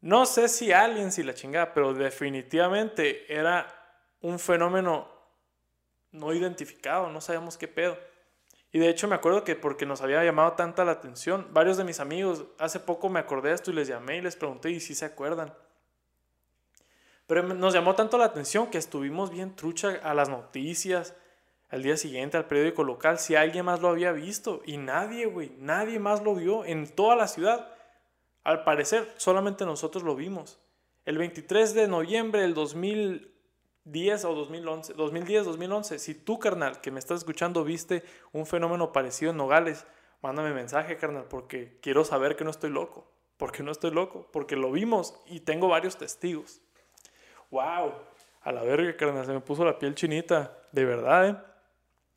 [0.00, 3.66] no sé si alguien, si la chingada, pero definitivamente era
[4.20, 5.08] un fenómeno
[6.10, 7.96] no identificado, no sabíamos qué pedo.
[8.72, 11.84] Y de hecho me acuerdo que porque nos había llamado tanta la atención, varios de
[11.84, 14.80] mis amigos, hace poco me acordé de esto y les llamé y les pregunté y
[14.80, 15.54] si se acuerdan.
[17.32, 21.16] Pero nos llamó tanto la atención que estuvimos bien trucha a las noticias.
[21.70, 24.60] al día siguiente al periódico local si alguien más lo había visto.
[24.66, 27.72] Y nadie, güey, nadie más lo vio en toda la ciudad.
[28.44, 30.60] Al parecer, solamente nosotros lo vimos.
[31.06, 36.98] El 23 de noviembre del 2010 o 2011, 2010, 2011, si tú, carnal, que me
[36.98, 39.86] estás escuchando, viste un fenómeno parecido en Nogales,
[40.20, 43.10] mándame mensaje, carnal, porque quiero saber que no estoy loco.
[43.38, 46.60] Porque no estoy loco, porque lo vimos y tengo varios testigos.
[47.52, 47.92] ¡Wow!
[48.40, 51.36] A la verga, carnal, se me puso la piel chinita, de verdad, ¿eh?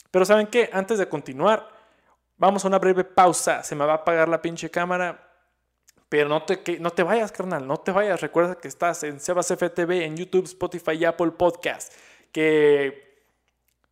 [0.09, 0.69] Pero ¿saben qué?
[0.71, 1.69] Antes de continuar,
[2.37, 3.61] vamos a una breve pausa.
[3.61, 5.21] Se me va a apagar la pinche cámara.
[6.07, 8.21] Pero no te, no te vayas, carnal, no te vayas.
[8.21, 11.93] Recuerda que estás en Sebas FTV, en YouTube, Spotify y Apple Podcast.
[12.31, 13.25] Que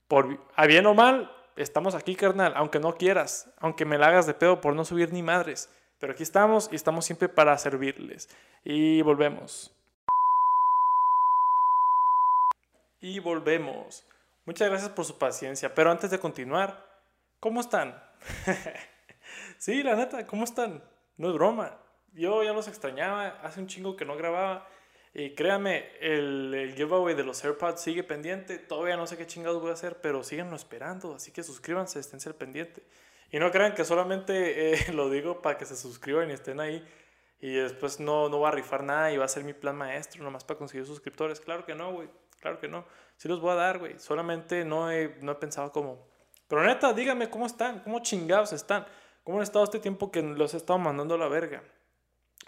[0.08, 4.26] por a bien o mal, estamos aquí, carnal, aunque no quieras, aunque me la hagas
[4.26, 5.70] de pedo por no subir ni madres.
[6.00, 8.30] Pero aquí estamos y estamos siempre para servirles.
[8.64, 9.76] Y volvemos.
[13.04, 14.08] Y volvemos.
[14.46, 16.88] Muchas gracias por su paciencia, pero antes de continuar,
[17.42, 18.02] ¿cómo están?
[19.58, 20.82] sí, la neta, ¿cómo están?
[21.18, 21.78] No es broma.
[22.14, 24.70] Yo ya los extrañaba, hace un chingo que no grababa.
[25.14, 28.58] Y créanme, el, el, giveaway de los AirPods sigue pendiente.
[28.58, 31.16] Todavía no sé qué chingados voy a hacer, pero síganlo esperando.
[31.16, 32.84] Así que suscríbanse, estén al pendiente.
[33.32, 36.82] Y no crean que solamente eh, lo digo para que se suscriban y estén ahí.
[37.42, 40.24] Y después no, no va a rifar nada y va a ser mi plan maestro,
[40.24, 41.42] nomás para conseguir suscriptores.
[41.42, 42.08] Claro que no, güey.
[42.44, 42.84] Claro que no.
[43.16, 43.98] Sí los voy a dar, güey.
[44.00, 46.06] Solamente no he, no he pensado cómo.
[46.50, 48.86] Pero neta, díganme cómo están, cómo chingados están.
[49.24, 51.64] ¿Cómo han estado este tiempo que los he estado mandando a la verga?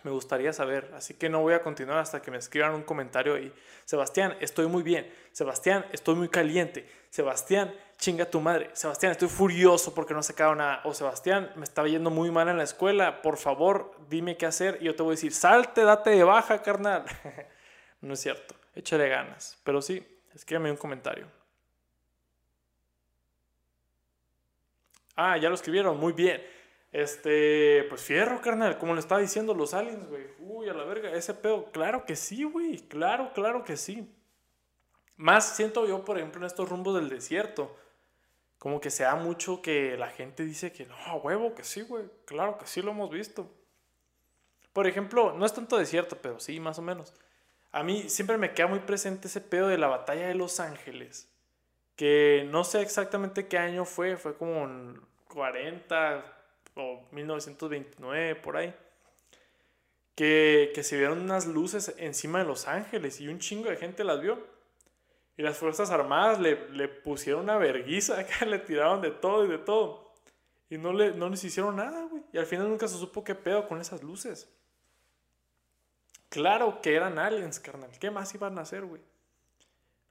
[0.03, 3.35] Me gustaría saber, así que no voy a continuar hasta que me escriban un comentario
[3.35, 3.53] ahí.
[3.85, 5.09] Sebastián, estoy muy bien.
[5.31, 6.89] Sebastián, estoy muy caliente.
[7.09, 8.71] Sebastián, chinga tu madre.
[8.73, 10.81] Sebastián, estoy furioso porque no he sacado nada.
[10.83, 13.21] O Sebastián, me estaba yendo muy mal en la escuela.
[13.21, 16.61] Por favor, dime qué hacer y yo te voy a decir, salte, date de baja,
[16.61, 17.05] carnal.
[18.01, 19.59] no es cierto échale ganas.
[19.63, 21.27] Pero sí, escríbeme un comentario.
[25.15, 26.43] Ah, ya lo escribieron, muy bien.
[26.91, 30.27] Este, pues fierro, carnal, como le estaba diciendo los aliens, güey.
[30.39, 31.71] Uy, a la verga, ese pedo.
[31.71, 32.87] Claro que sí, güey.
[32.87, 34.13] Claro, claro que sí.
[35.17, 37.75] Más siento yo, por ejemplo, en estos rumbos del desierto.
[38.57, 42.05] Como que se da mucho que la gente dice que no, huevo, que sí, güey.
[42.25, 43.49] Claro que sí lo hemos visto.
[44.73, 47.13] Por ejemplo, no es tanto desierto, pero sí, más o menos.
[47.75, 51.27] A mí siempre me queda muy presente ese pedo de la batalla de Los Ángeles.
[51.97, 55.01] Que no sé exactamente qué año fue, fue como en
[55.33, 56.23] 40
[56.75, 58.73] o 1929, por ahí.
[60.15, 64.05] Que, que se vieron unas luces encima de Los Ángeles y un chingo de gente
[64.05, 64.39] las vio.
[65.35, 69.49] Y las Fuerzas Armadas le, le pusieron una verguiza acá, le tiraron de todo y
[69.49, 70.13] de todo.
[70.69, 72.23] Y no, le, no les hicieron nada, güey.
[72.31, 74.49] Y al final nunca se supo qué pedo con esas luces.
[76.35, 77.89] Claro que eran aliens, carnal.
[77.97, 79.01] ¿Qué más iban a hacer, güey?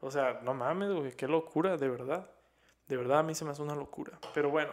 [0.00, 1.12] O sea, no mames, güey.
[1.12, 2.30] Qué locura, de verdad.
[2.88, 4.18] De verdad a mí se me hace una locura.
[4.32, 4.72] Pero bueno,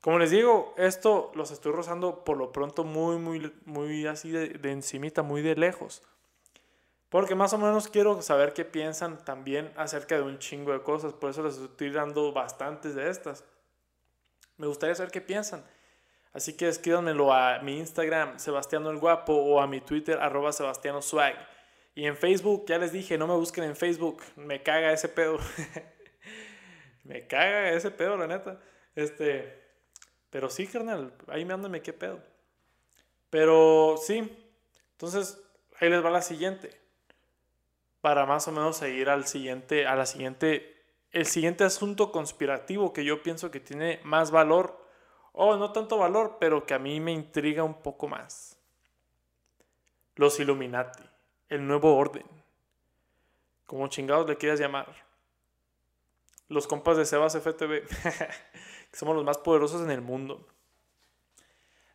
[0.00, 4.48] como les digo, esto los estoy rozando por lo pronto muy, muy, muy así de,
[4.48, 6.02] de encimita, muy de lejos.
[7.10, 11.12] Porque más o menos quiero saber qué piensan también acerca de un chingo de cosas.
[11.12, 13.44] Por eso les estoy dando bastantes de estas.
[14.56, 15.62] Me gustaría saber qué piensan.
[16.32, 21.02] Así que escríbanmelo a mi Instagram, Sebastiano el Guapo, o a mi Twitter, arroba Sebastiano
[21.02, 21.34] Swag.
[21.94, 25.38] Y en Facebook, ya les dije, no me busquen en Facebook, me caga ese pedo.
[27.04, 28.60] me caga ese pedo, la neta.
[28.94, 29.60] Este,
[30.30, 32.22] pero sí, carnal, ahí me qué pedo.
[33.28, 34.18] Pero sí,
[34.92, 35.42] entonces
[35.80, 36.70] ahí les va la siguiente.
[38.00, 43.04] Para más o menos seguir al siguiente, a la siguiente, el siguiente asunto conspirativo que
[43.04, 44.79] yo pienso que tiene más valor
[45.32, 48.58] o no tanto valor, pero que a mí me intriga un poco más.
[50.16, 51.02] Los Illuminati,
[51.48, 52.26] el nuevo orden,
[53.66, 54.92] como chingados le quieras llamar.
[56.48, 57.86] Los compas de Sebas FTV,
[58.90, 60.46] que somos los más poderosos en el mundo.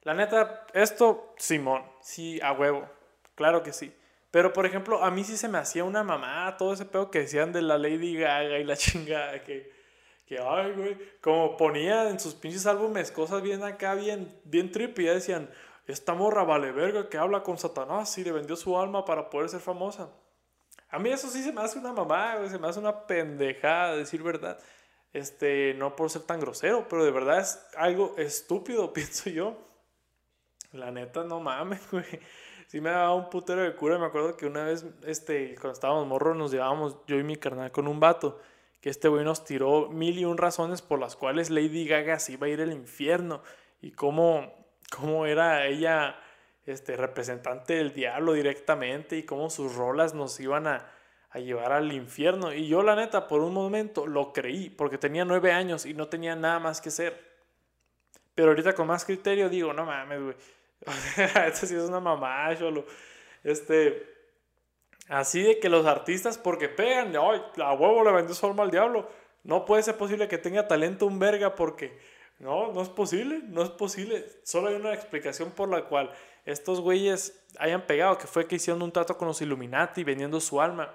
[0.04, 2.88] La neta, esto, Simón, sí, a huevo,
[3.36, 3.94] claro que sí.
[4.32, 7.20] Pero, por ejemplo, a mí sí se me hacía una mamá todo ese pedo que
[7.20, 9.72] decían de la Lady Gaga y la chingada que
[10.26, 15.06] que, ay, güey, como ponía en sus pinches álbumes cosas bien acá, bien, bien trippy,
[15.06, 15.50] ya decían,
[15.86, 19.50] esta morra vale verga que habla con Satanás y le vendió su alma para poder
[19.50, 20.10] ser famosa.
[20.90, 23.96] A mí eso sí se me hace una mamá, güey, se me hace una pendejada,
[23.96, 24.60] decir verdad.
[25.14, 29.58] Este, no por ser tan grosero, pero de verdad es algo estúpido, pienso yo.
[30.72, 32.06] La neta, no mames, güey.
[32.68, 34.00] Sí me daba un putero de cura.
[34.00, 37.72] Me acuerdo que una vez, este, cuando estábamos morros, nos llevábamos yo y mi carnal
[37.72, 38.42] con un vato
[38.82, 42.34] que este güey nos tiró mil y un razones por las cuales Lady Gaga se
[42.34, 43.42] iba a ir al infierno
[43.82, 44.54] y cómo,
[44.96, 46.20] cómo era ella
[46.66, 50.86] este, representante del diablo directamente y cómo sus rolas nos iban a,
[51.30, 52.54] a llevar al infierno.
[52.54, 56.08] Y yo la neta, por un momento lo creí, porque tenía nueve años y no
[56.08, 57.36] tenía nada más que hacer.
[58.34, 60.36] Pero ahorita con más criterio digo, no mames, güey.
[61.48, 62.86] Esto sí es una mamá, cholo.
[63.44, 64.15] Este,
[65.10, 68.72] así de que los artistas, porque pegan, ay, la huevo le vendió su alma al
[68.72, 69.08] diablo.
[69.44, 71.98] No puede ser posible que tenga talento un verga porque
[72.40, 74.26] no, no es posible, no es posible.
[74.44, 76.12] Solo hay una explicación por la cual
[76.46, 80.60] estos güeyes hayan pegado, que fue que hicieron un trato con los Illuminati vendiendo su
[80.60, 80.94] alma.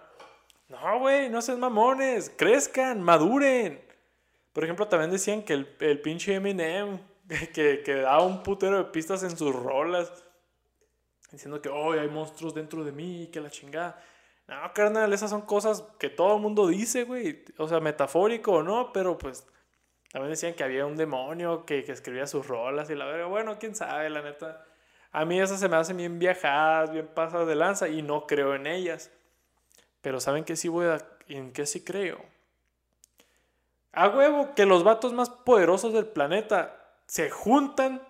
[0.68, 3.80] No, güey, no sean mamones, crezcan, maduren.
[4.52, 7.00] Por ejemplo, también decían que el, el pinche Eminem,
[7.54, 10.12] que, que daba un putero de pistas en sus rolas,
[11.30, 14.02] diciendo que hoy hay monstruos dentro de mí, que la chingada.
[14.48, 17.44] No, carnal, esas son cosas que todo el mundo dice, güey.
[17.58, 19.46] O sea, metafórico o no, pero pues
[20.12, 23.58] también decían que había un demonio que, que escribía sus rolas y la verdad, bueno,
[23.58, 24.64] quién sabe, la neta.
[25.12, 28.54] A mí esas se me hacen bien viajadas, bien pasadas de lanza y no creo
[28.54, 29.10] en ellas.
[30.00, 30.86] Pero ¿saben qué sí voy
[31.28, 32.24] en qué sí creo?
[33.92, 38.00] A huevo que los vatos más poderosos del planeta se juntan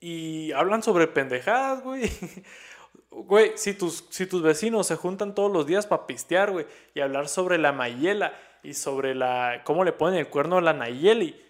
[0.00, 2.10] y hablan sobre pendejadas, güey.
[3.08, 7.00] Güey, si tus, si tus vecinos se juntan todos los días para pistear, güey, y
[7.00, 11.42] hablar sobre la Mayela y sobre la cómo le ponen el cuerno a la Nayeli.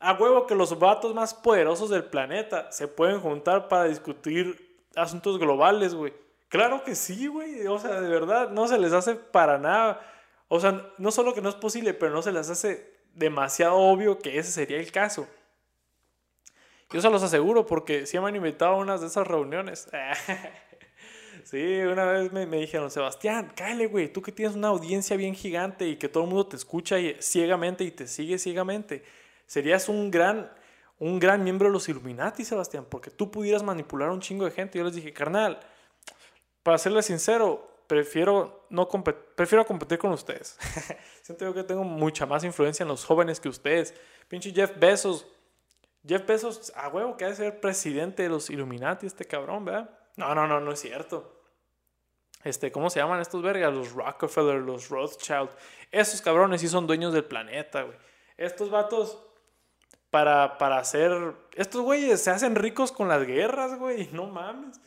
[0.00, 5.38] A huevo que los vatos más poderosos del planeta se pueden juntar para discutir asuntos
[5.38, 6.14] globales, güey.
[6.48, 7.66] Claro que sí, güey.
[7.66, 10.00] O sea, de verdad, no se les hace para nada.
[10.48, 14.18] O sea, no solo que no es posible, pero no se les hace demasiado obvio
[14.18, 15.26] que ese sería el caso.
[16.92, 19.88] Yo se los aseguro porque sí me han invitado a unas de esas reuniones.
[21.44, 25.88] Sí, una vez me, dijeron, Sebastián, cállate, güey, tú que tienes una audiencia bien gigante
[25.88, 29.02] y que todo el mundo te escucha ciegamente y te sigue ciegamente,
[29.46, 30.52] serías un gran,
[30.98, 34.52] un gran miembro de los Illuminati, Sebastián, porque tú pudieras manipular a un chingo de
[34.52, 34.78] gente.
[34.78, 35.58] Yo les dije, carnal,
[36.62, 40.56] para serles sincero, prefiero, no prefiero competir con ustedes.
[41.22, 43.94] Siento que tengo mucha más influencia en los jóvenes que ustedes.
[44.28, 45.26] Pinche Jeff Bezos.
[46.06, 49.90] Jeff Bezos, a huevo que ha de ser presidente de los Illuminati, este cabrón, ¿verdad?
[50.16, 51.40] No, no, no, no es cierto.
[52.44, 53.72] Este, ¿cómo se llaman estos vergas?
[53.72, 55.50] Los Rockefeller, los Rothschild.
[55.92, 57.96] Esos cabrones sí son dueños del planeta, güey.
[58.36, 59.18] Estos vatos,
[60.10, 61.34] para, para hacer...
[61.54, 64.08] Estos güeyes se hacen ricos con las guerras, güey.
[64.12, 64.80] No mames.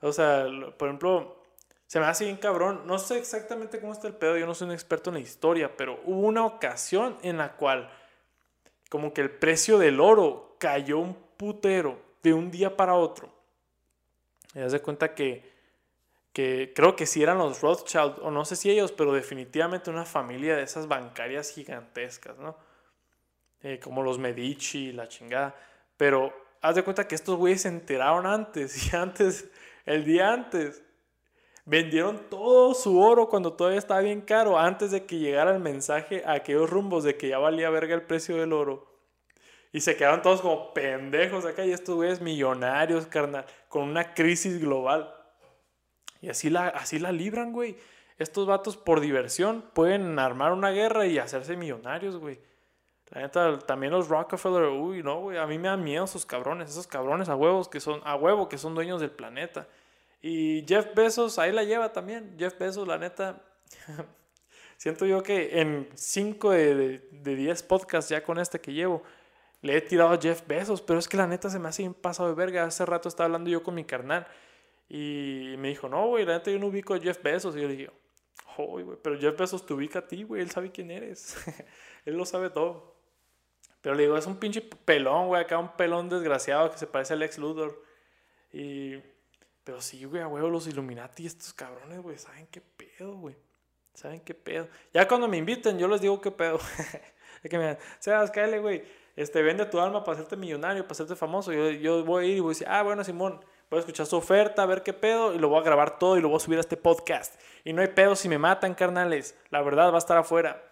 [0.00, 1.42] O sea, por ejemplo,
[1.86, 2.82] se me hace bien cabrón.
[2.86, 4.36] No sé exactamente cómo está el pedo.
[4.36, 5.76] Yo no soy un experto en la historia.
[5.76, 7.90] Pero hubo una ocasión en la cual
[8.90, 13.32] como que el precio del oro cayó un putero de un día para otro.
[14.54, 15.52] Y das de cuenta que,
[16.32, 20.04] que creo que sí eran los Rothschild, o no sé si ellos, pero definitivamente una
[20.04, 22.56] familia de esas bancarias gigantescas, ¿no?
[23.62, 25.54] Eh, como los Medici, la chingada.
[25.96, 29.50] Pero haz de cuenta que estos güeyes se enteraron antes, y antes,
[29.84, 30.82] el día antes,
[31.64, 36.22] vendieron todo su oro cuando todavía estaba bien caro, antes de que llegara el mensaje
[36.24, 38.95] a aquellos rumbos de que ya valía verga el precio del oro.
[39.76, 44.58] Y se quedaron todos como pendejos acá y estos güeyes millonarios, carnal, con una crisis
[44.58, 45.14] global.
[46.22, 47.76] Y así la, así la libran, güey.
[48.16, 52.40] Estos vatos por diversión pueden armar una guerra y hacerse millonarios, güey.
[53.10, 56.70] La neta, también los Rockefeller, uy, no, güey, a mí me dan miedo esos cabrones,
[56.70, 59.68] esos cabrones a huevos que son, a huevo que son dueños del planeta.
[60.22, 62.34] Y Jeff Bezos, ahí la lleva también.
[62.38, 63.42] Jeff Bezos, la neta,
[64.78, 69.02] siento yo que en 5 de 10 podcasts ya con este que llevo,
[69.66, 71.94] le he tirado a Jeff Bezos, pero es que la neta se me hace un
[71.94, 72.64] paso de verga.
[72.64, 74.26] Hace rato estaba hablando yo con mi carnal
[74.88, 77.56] y me dijo, no, güey, la neta yo no ubico a Jeff Bezos.
[77.56, 77.90] Y yo le dije,
[78.56, 81.36] oh, güey, pero Jeff Bezos te ubica a ti, güey, él sabe quién eres.
[82.04, 82.94] él lo sabe todo.
[83.80, 87.14] Pero le digo, es un pinche pelón, güey, acá un pelón desgraciado que se parece
[87.14, 87.82] al ex Luthor.
[88.52, 88.96] Y...
[89.64, 93.34] Pero sí, güey, a huevo, los Illuminati, estos cabrones, güey, ¿saben qué pedo, güey?
[93.94, 94.68] ¿Saben qué pedo?
[94.94, 96.60] Ya cuando me inviten, yo les digo qué pedo.
[97.42, 98.84] es que me digan, Sebas, cállate, güey
[99.16, 101.52] este, vende tu alma para hacerte millonario, para hacerte famoso.
[101.52, 104.06] Yo, yo voy a ir y voy a decir, ah, bueno, Simón, voy a escuchar
[104.06, 106.36] su oferta, a ver qué pedo, y lo voy a grabar todo y lo voy
[106.36, 107.40] a subir a este podcast.
[107.64, 109.34] Y no hay pedo si me matan, carnales.
[109.50, 110.62] La verdad va a estar afuera.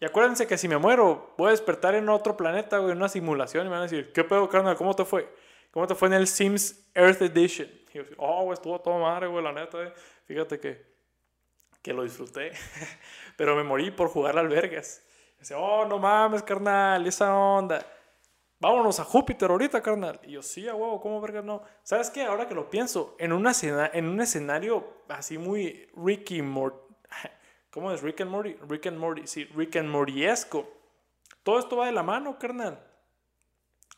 [0.00, 3.08] Y acuérdense que si me muero, voy a despertar en otro planeta, güey, en una
[3.08, 4.76] simulación, y me van a decir, ¿qué pedo, carnal?
[4.76, 5.28] ¿Cómo te fue?
[5.72, 7.68] ¿Cómo te fue en el Sims Earth Edition?
[7.92, 9.92] Y yo, oh, estuvo todo madre, güey, la neta, eh.
[10.26, 10.84] Fíjate que,
[11.82, 12.52] que lo disfruté.
[13.36, 15.02] Pero me morí por jugar albergas.
[15.44, 17.84] Dice, oh, no mames, carnal, esa onda.
[18.58, 20.18] Vámonos a Júpiter ahorita, carnal.
[20.22, 21.62] Y yo, sí, a huevo, ¿cómo verga no?
[21.82, 22.22] ¿Sabes qué?
[22.22, 23.52] Ahora que lo pienso, en, una
[23.92, 26.78] en un escenario así muy Ricky Morty.
[27.70, 28.00] ¿Cómo es?
[28.00, 28.56] Rick and Morty.
[28.66, 30.66] Rick and Morty, sí, Rick and Mortyesco.
[31.42, 32.82] Todo esto va de la mano, carnal.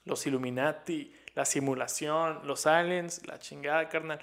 [0.02, 4.18] Los Illuminati, la simulación, los aliens, la chingada, carnal.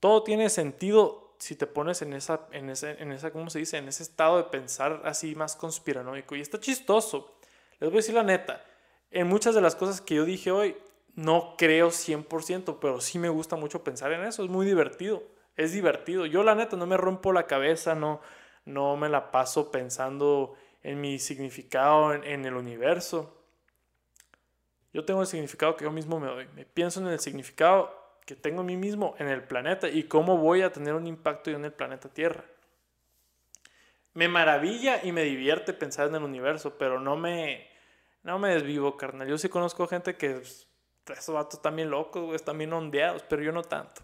[0.00, 3.78] Todo tiene sentido si te pones en esa, en ese, en esa, ¿cómo se dice?
[3.78, 6.36] En ese estado de pensar así más conspiranoico.
[6.36, 7.38] Y está chistoso.
[7.80, 8.64] Les voy a decir la neta.
[9.10, 10.76] En muchas de las cosas que yo dije hoy,
[11.14, 14.44] no creo 100%, pero sí me gusta mucho pensar en eso.
[14.44, 15.22] Es muy divertido.
[15.56, 16.26] Es divertido.
[16.26, 18.20] Yo la neta no me rompo la cabeza, no,
[18.64, 23.42] no me la paso pensando en mi significado en, el universo.
[24.92, 26.48] Yo tengo el significado que yo mismo me doy.
[26.54, 30.36] Me pienso en el significado que tengo en mí mismo, en el planeta y cómo
[30.36, 32.44] voy a tener un impacto en el planeta Tierra.
[34.12, 37.66] Me maravilla y me divierte pensar en el universo, pero no me,
[38.22, 39.26] no me desvivo, carnal.
[39.28, 40.68] Yo sí conozco gente que pues,
[41.08, 44.02] esos vatos están bien locos, están bien ondeados, pero yo no tanto.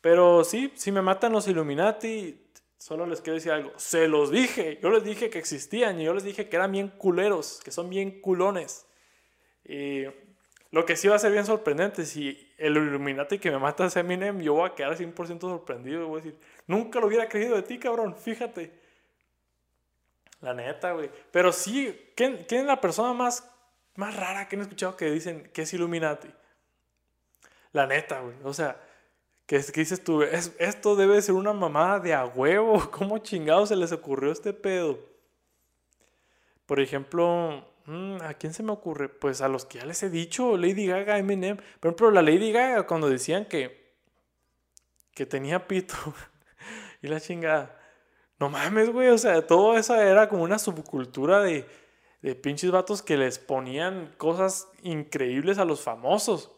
[0.00, 2.46] Pero sí, si me matan los Illuminati,
[2.78, 3.72] Solo les quiero decir algo.
[3.76, 4.78] Se los dije.
[4.82, 7.88] Yo les dije que existían y yo les dije que eran bien culeros, que son
[7.90, 8.86] bien culones.
[9.64, 10.04] Y
[10.70, 13.96] lo que sí va a ser bien sorprendente, si el Illuminati que me mata es
[13.96, 16.08] Eminem, yo voy a quedar 100% sorprendido.
[16.08, 18.16] Voy a decir, nunca lo hubiera creído de ti, cabrón.
[18.16, 18.72] Fíjate.
[20.40, 21.10] La neta, güey.
[21.30, 23.50] Pero sí, ¿quién, ¿quién, es la persona más,
[23.96, 26.28] más rara que han escuchado que dicen que es Illuminati?
[27.72, 28.36] La neta, güey.
[28.44, 28.80] O sea,
[29.46, 30.22] ¿Qué, dices tú?
[30.22, 32.90] Es, esto debe ser una mamada de a huevo.
[32.90, 34.98] ¿Cómo chingado se les ocurrió este pedo?
[36.66, 39.08] Por ejemplo, mm, ¿a quién se me ocurre?
[39.08, 41.56] Pues a los que ya les he dicho, Lady Gaga, Eminem.
[41.56, 43.94] Por ejemplo, la Lady Gaga, cuando decían que,
[45.14, 45.94] que tenía pito
[47.02, 47.80] y la chingada.
[48.38, 49.08] No mames, güey.
[49.08, 51.66] O sea, todo eso era como una subcultura de,
[52.22, 56.52] de pinches vatos que les ponían cosas increíbles a los famosos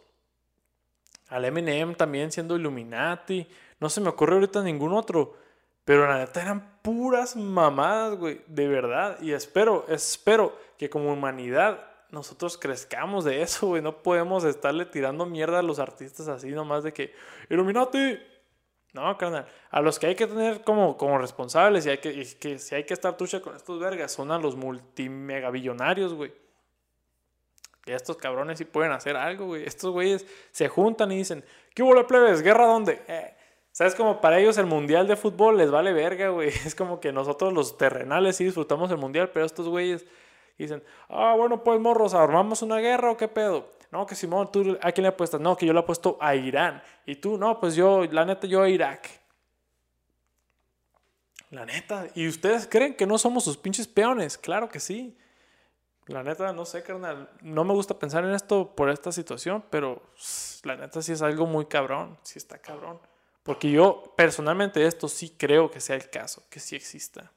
[1.29, 3.47] al Eminem también siendo Illuminati.
[3.81, 5.37] No se me ocurre ahorita ningún otro.
[5.85, 8.43] Pero la neta eran puras mamadas, güey.
[8.47, 9.20] De verdad.
[9.20, 13.83] Y espero, espero que como humanidad nosotros crezcamos de eso, güey.
[13.83, 17.12] No podemos estarle tirando mierda a los artistas así nomás de que
[17.51, 18.18] Illuminati.
[18.95, 19.47] No, carnal.
[19.70, 22.85] A los que hay que tener como, como responsables y, hay que, que si hay
[22.85, 26.33] que estar tucha con estos vergas son a los multimegabillonarios, güey
[27.95, 29.64] estos cabrones sí pueden hacer algo, güey.
[29.64, 32.43] Estos güeyes se juntan y dicen, ¿qué hubo, plebes?
[32.43, 33.03] ¿Guerra dónde?
[33.09, 33.35] Eh,
[33.72, 33.95] ¿Sabes?
[33.95, 36.49] Como para ellos el mundial de fútbol les vale verga, güey.
[36.66, 40.07] Es como que nosotros los terrenales sí disfrutamos el mundial, pero estos güeyes
[40.64, 43.72] dicen, ah, bueno, pues morros, ¿armamos una guerra o qué pedo?
[43.90, 45.40] No, que Simón, ¿tú a quién le apuestas?
[45.40, 46.82] No, que yo le apuesto a Irán.
[47.06, 49.09] Y tú, no, pues yo, la neta, yo a Irak.
[51.50, 52.06] La neta.
[52.14, 54.36] ¿Y ustedes creen que no somos sus pinches peones?
[54.36, 55.16] Claro que sí.
[56.06, 57.30] La neta, no sé, carnal.
[57.40, 60.02] No me gusta pensar en esto por esta situación, pero
[60.64, 62.18] la neta sí es algo muy cabrón.
[62.22, 63.00] Sí está cabrón.
[63.42, 67.30] Porque yo personalmente esto sí creo que sea el caso, que sí exista.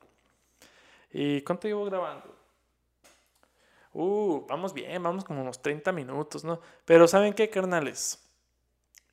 [1.13, 2.41] ¿Y cuánto llevo grabando?
[3.94, 6.60] Uh, vamos bien, vamos como unos 30 minutos, ¿no?
[6.86, 8.20] Pero ¿saben qué, carnales?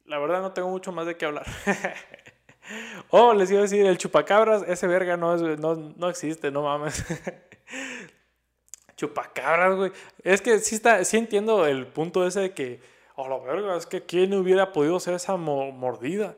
[0.04, 1.46] La verdad no tengo mucho más de qué hablar.
[3.10, 7.04] oh, les iba a decir, el chupacabras, ese verga no, no, no existe, no mames.
[8.96, 9.92] chupacabras, güey.
[10.22, 12.80] Es que sí, está, sí entiendo el punto ese de que,
[13.16, 16.36] oh, la verga, es que quién hubiera podido hacer esa mordida.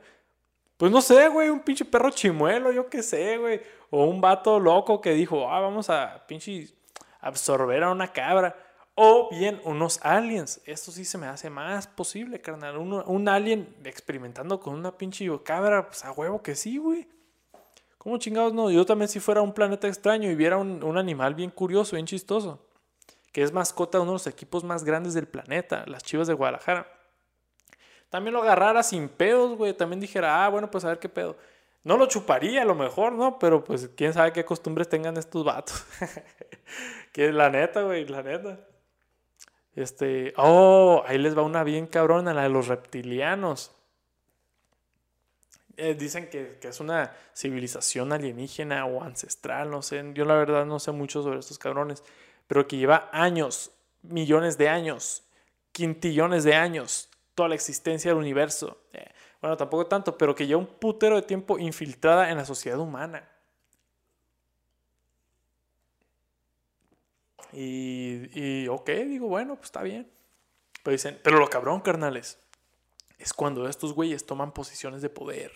[0.79, 3.61] Pues no sé, güey, un pinche perro chimuelo, yo qué sé, güey.
[3.91, 6.69] O un vato loco que dijo, ah, vamos a pinche
[7.21, 8.57] absorber a una cabra.
[8.95, 10.61] O bien unos aliens.
[10.67, 12.77] Esto sí se me hace más posible, carnal.
[12.77, 17.09] un alien experimentando con una pinche cabra, pues a huevo que sí, güey.
[18.01, 18.71] ¿Cómo chingados no?
[18.71, 22.67] Yo también si fuera un planeta extraño y viera un, animal bien curioso, bien chistoso,
[23.31, 26.33] que es mascota de uno de los equipos más grandes del planeta, las Chivas de
[26.33, 26.91] Guadalajara.
[28.09, 29.75] También lo agarrara sin pedos, güey.
[29.75, 31.37] También dijera, ah, bueno, pues a ver qué pedo.
[31.83, 33.39] No lo chuparía a lo mejor, ¿no?
[33.39, 35.85] Pero pues quién sabe qué costumbres tengan estos vatos.
[37.13, 38.61] que la neta, güey, la neta.
[39.75, 43.73] Este, oh, ahí les va una bien cabrona, la de los reptilianos.
[45.77, 50.05] Eh, dicen que, que, es una civilización alienígena o ancestral, no sé.
[50.13, 52.05] Yo la verdad no sé mucho sobre estos cabrones,
[52.47, 53.71] pero que lleva años,
[54.03, 55.23] millones de años,
[55.73, 58.77] quintillones de años, toda la existencia del universo.
[58.93, 59.11] Eh,
[59.41, 63.29] bueno, tampoco tanto, pero que lleva un putero de tiempo infiltrada en la sociedad humana.
[67.53, 70.11] Y, y ok, digo, bueno, pues está bien.
[70.83, 72.39] Pero dicen, pero lo cabrón, carnales
[73.21, 75.53] es cuando estos güeyes toman posiciones de poder.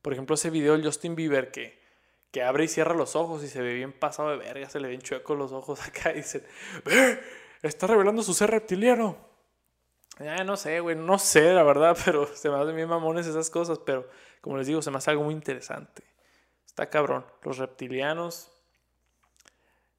[0.00, 1.78] Por ejemplo, ese video de Justin Bieber que,
[2.30, 4.88] que abre y cierra los ojos y se ve bien pasado de verga, se le
[4.88, 6.42] ven chuecos los ojos acá y dicen,
[6.84, 7.20] ¡Ve!
[7.62, 9.33] Está revelando su ser reptiliano.
[10.20, 13.50] Ya no sé, güey, no sé la verdad, pero se me hacen bien mamones esas
[13.50, 14.08] cosas, pero
[14.40, 16.04] como les digo, se me hace algo muy interesante.
[16.66, 17.24] Está cabrón.
[17.42, 18.50] Los reptilianos,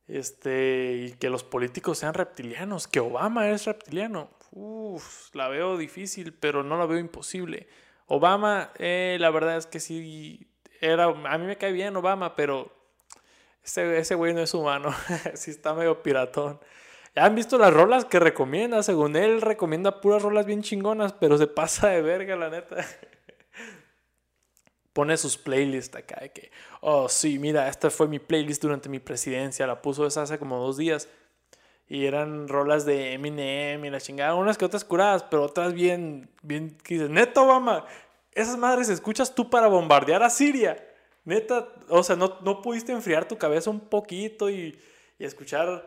[0.07, 4.29] este, y que los políticos sean reptilianos, que Obama es reptiliano.
[4.51, 7.67] Uf, la veo difícil, pero no la veo imposible.
[8.07, 12.71] Obama, eh, la verdad es que sí, era, a mí me cae bien Obama, pero
[13.63, 14.93] ese, ese güey no es humano,
[15.33, 16.59] sí está medio piratón.
[17.15, 18.83] ¿Ya han visto las rolas que recomienda?
[18.83, 22.75] Según él, recomienda puras rolas bien chingonas, pero se pasa de verga, la neta.
[24.93, 26.51] Pone sus playlists acá de que,
[26.81, 30.57] oh sí, mira, esta fue mi playlist durante mi presidencia, la puso esa hace como
[30.59, 31.07] dos días.
[31.87, 36.29] Y eran rolas de Eminem y la chingada, unas que otras curadas, pero otras bien,
[36.41, 37.85] bien, que neta Obama,
[38.33, 40.85] esas madres escuchas tú para bombardear a Siria.
[41.23, 44.77] Neta, o sea, no, no pudiste enfriar tu cabeza un poquito y,
[45.17, 45.85] y escuchar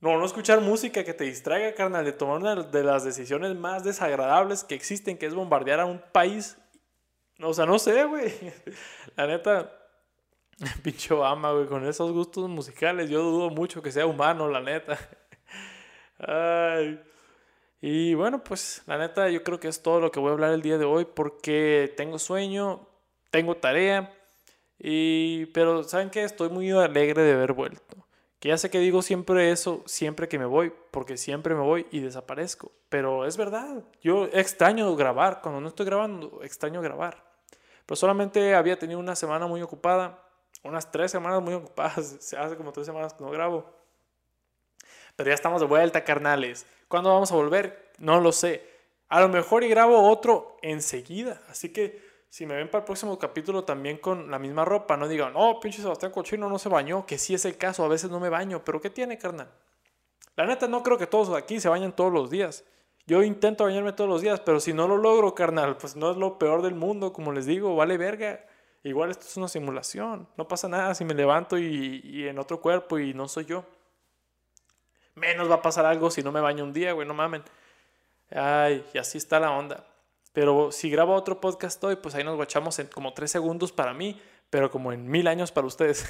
[0.00, 3.82] no, no escuchar música que te distraiga, carnal, de tomar una de las decisiones más
[3.84, 6.58] desagradables que existen, que es bombardear a un país.
[7.40, 8.32] O sea, no sé, güey.
[9.16, 9.72] La neta,
[10.82, 14.98] pinche Obama, güey, con esos gustos musicales, yo dudo mucho que sea humano, la neta.
[16.18, 17.00] Ay.
[17.80, 20.52] Y bueno, pues la neta, yo creo que es todo lo que voy a hablar
[20.52, 22.88] el día de hoy porque tengo sueño,
[23.30, 24.12] tengo tarea,
[24.78, 26.24] y pero ¿saben qué?
[26.24, 28.05] Estoy muy alegre de haber vuelto.
[28.46, 31.98] Ya sé que digo siempre eso, siempre que me voy, porque siempre me voy y
[31.98, 32.70] desaparezco.
[32.88, 37.24] Pero es verdad, yo extraño grabar, cuando no estoy grabando, extraño grabar.
[37.84, 40.22] Pero solamente había tenido una semana muy ocupada,
[40.62, 43.64] unas tres semanas muy ocupadas, hace como tres semanas que no grabo.
[45.16, 46.66] Pero ya estamos de vuelta, carnales.
[46.86, 47.90] ¿Cuándo vamos a volver?
[47.98, 48.62] No lo sé.
[49.08, 51.40] A lo mejor y grabo otro enseguida.
[51.48, 52.00] Así que
[52.36, 55.58] si me ven para el próximo capítulo también con la misma ropa, no digan, oh,
[55.58, 58.28] pinche Sebastián Cochino no se bañó, que sí es el caso, a veces no me
[58.28, 59.48] baño, pero ¿qué tiene, carnal?
[60.34, 62.66] La neta, no creo que todos aquí se bañen todos los días.
[63.06, 66.18] Yo intento bañarme todos los días, pero si no lo logro, carnal, pues no es
[66.18, 68.44] lo peor del mundo, como les digo, vale verga.
[68.82, 72.60] Igual esto es una simulación, no pasa nada si me levanto y, y en otro
[72.60, 73.64] cuerpo y no soy yo.
[75.14, 77.42] Menos va a pasar algo si no me baño un día, güey, no mamen.
[78.30, 79.86] Ay, y así está la onda.
[80.36, 83.94] Pero si grabo otro podcast hoy, pues ahí nos guachamos en como tres segundos para
[83.94, 84.20] mí,
[84.50, 86.06] pero como en mil años para ustedes.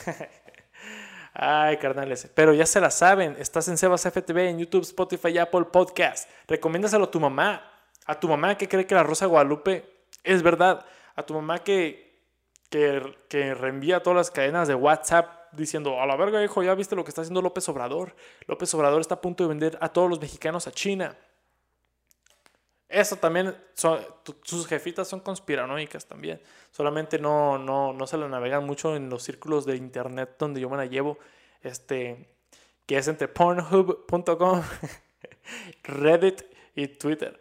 [1.32, 2.28] Ay, carnales.
[2.34, 3.36] Pero ya se la saben.
[3.38, 6.28] Estás en Sebas FTV, en YouTube, Spotify Apple Podcast.
[6.48, 7.70] Recomiéndaselo a tu mamá.
[8.04, 10.84] A tu mamá que cree que la Rosa Guadalupe es verdad.
[11.14, 12.24] A tu mamá que,
[12.68, 16.96] que, que reenvía todas las cadenas de WhatsApp diciendo, a la verga, hijo, ya viste
[16.96, 18.16] lo que está haciendo López Obrador.
[18.48, 21.16] López Obrador está a punto de vender a todos los mexicanos a China.
[22.88, 23.56] Eso también,
[24.42, 26.40] sus jefitas son conspiranoicas también.
[26.70, 30.70] Solamente no, no, no se la navegan mucho en los círculos de internet donde yo
[30.70, 31.18] me la llevo.
[31.62, 32.28] Este,
[32.86, 34.62] que es entre pornhub.com,
[35.82, 36.42] Reddit
[36.76, 37.38] y Twitter.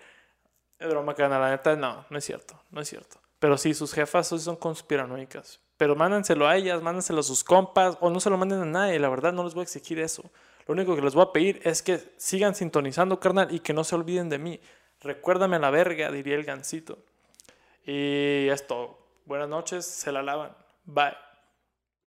[0.80, 3.18] Es broma, canal, la neta, no, no es cierto, no es cierto.
[3.39, 5.60] Pero sí, sus jefas son conspiranoicas.
[5.78, 8.98] Pero mándenselo a ellas, mándenselo a sus compas, o no se lo manden a nadie,
[8.98, 10.24] la verdad no les voy a exigir eso.
[10.68, 13.84] Lo único que les voy a pedir es que sigan sintonizando, carnal, y que no
[13.84, 14.60] se olviden de mí.
[15.06, 16.97] Recuérdame la verga, diría el gancito.
[17.86, 20.58] Y esto, buenas noches, se la lavan.
[20.86, 21.24] Bye.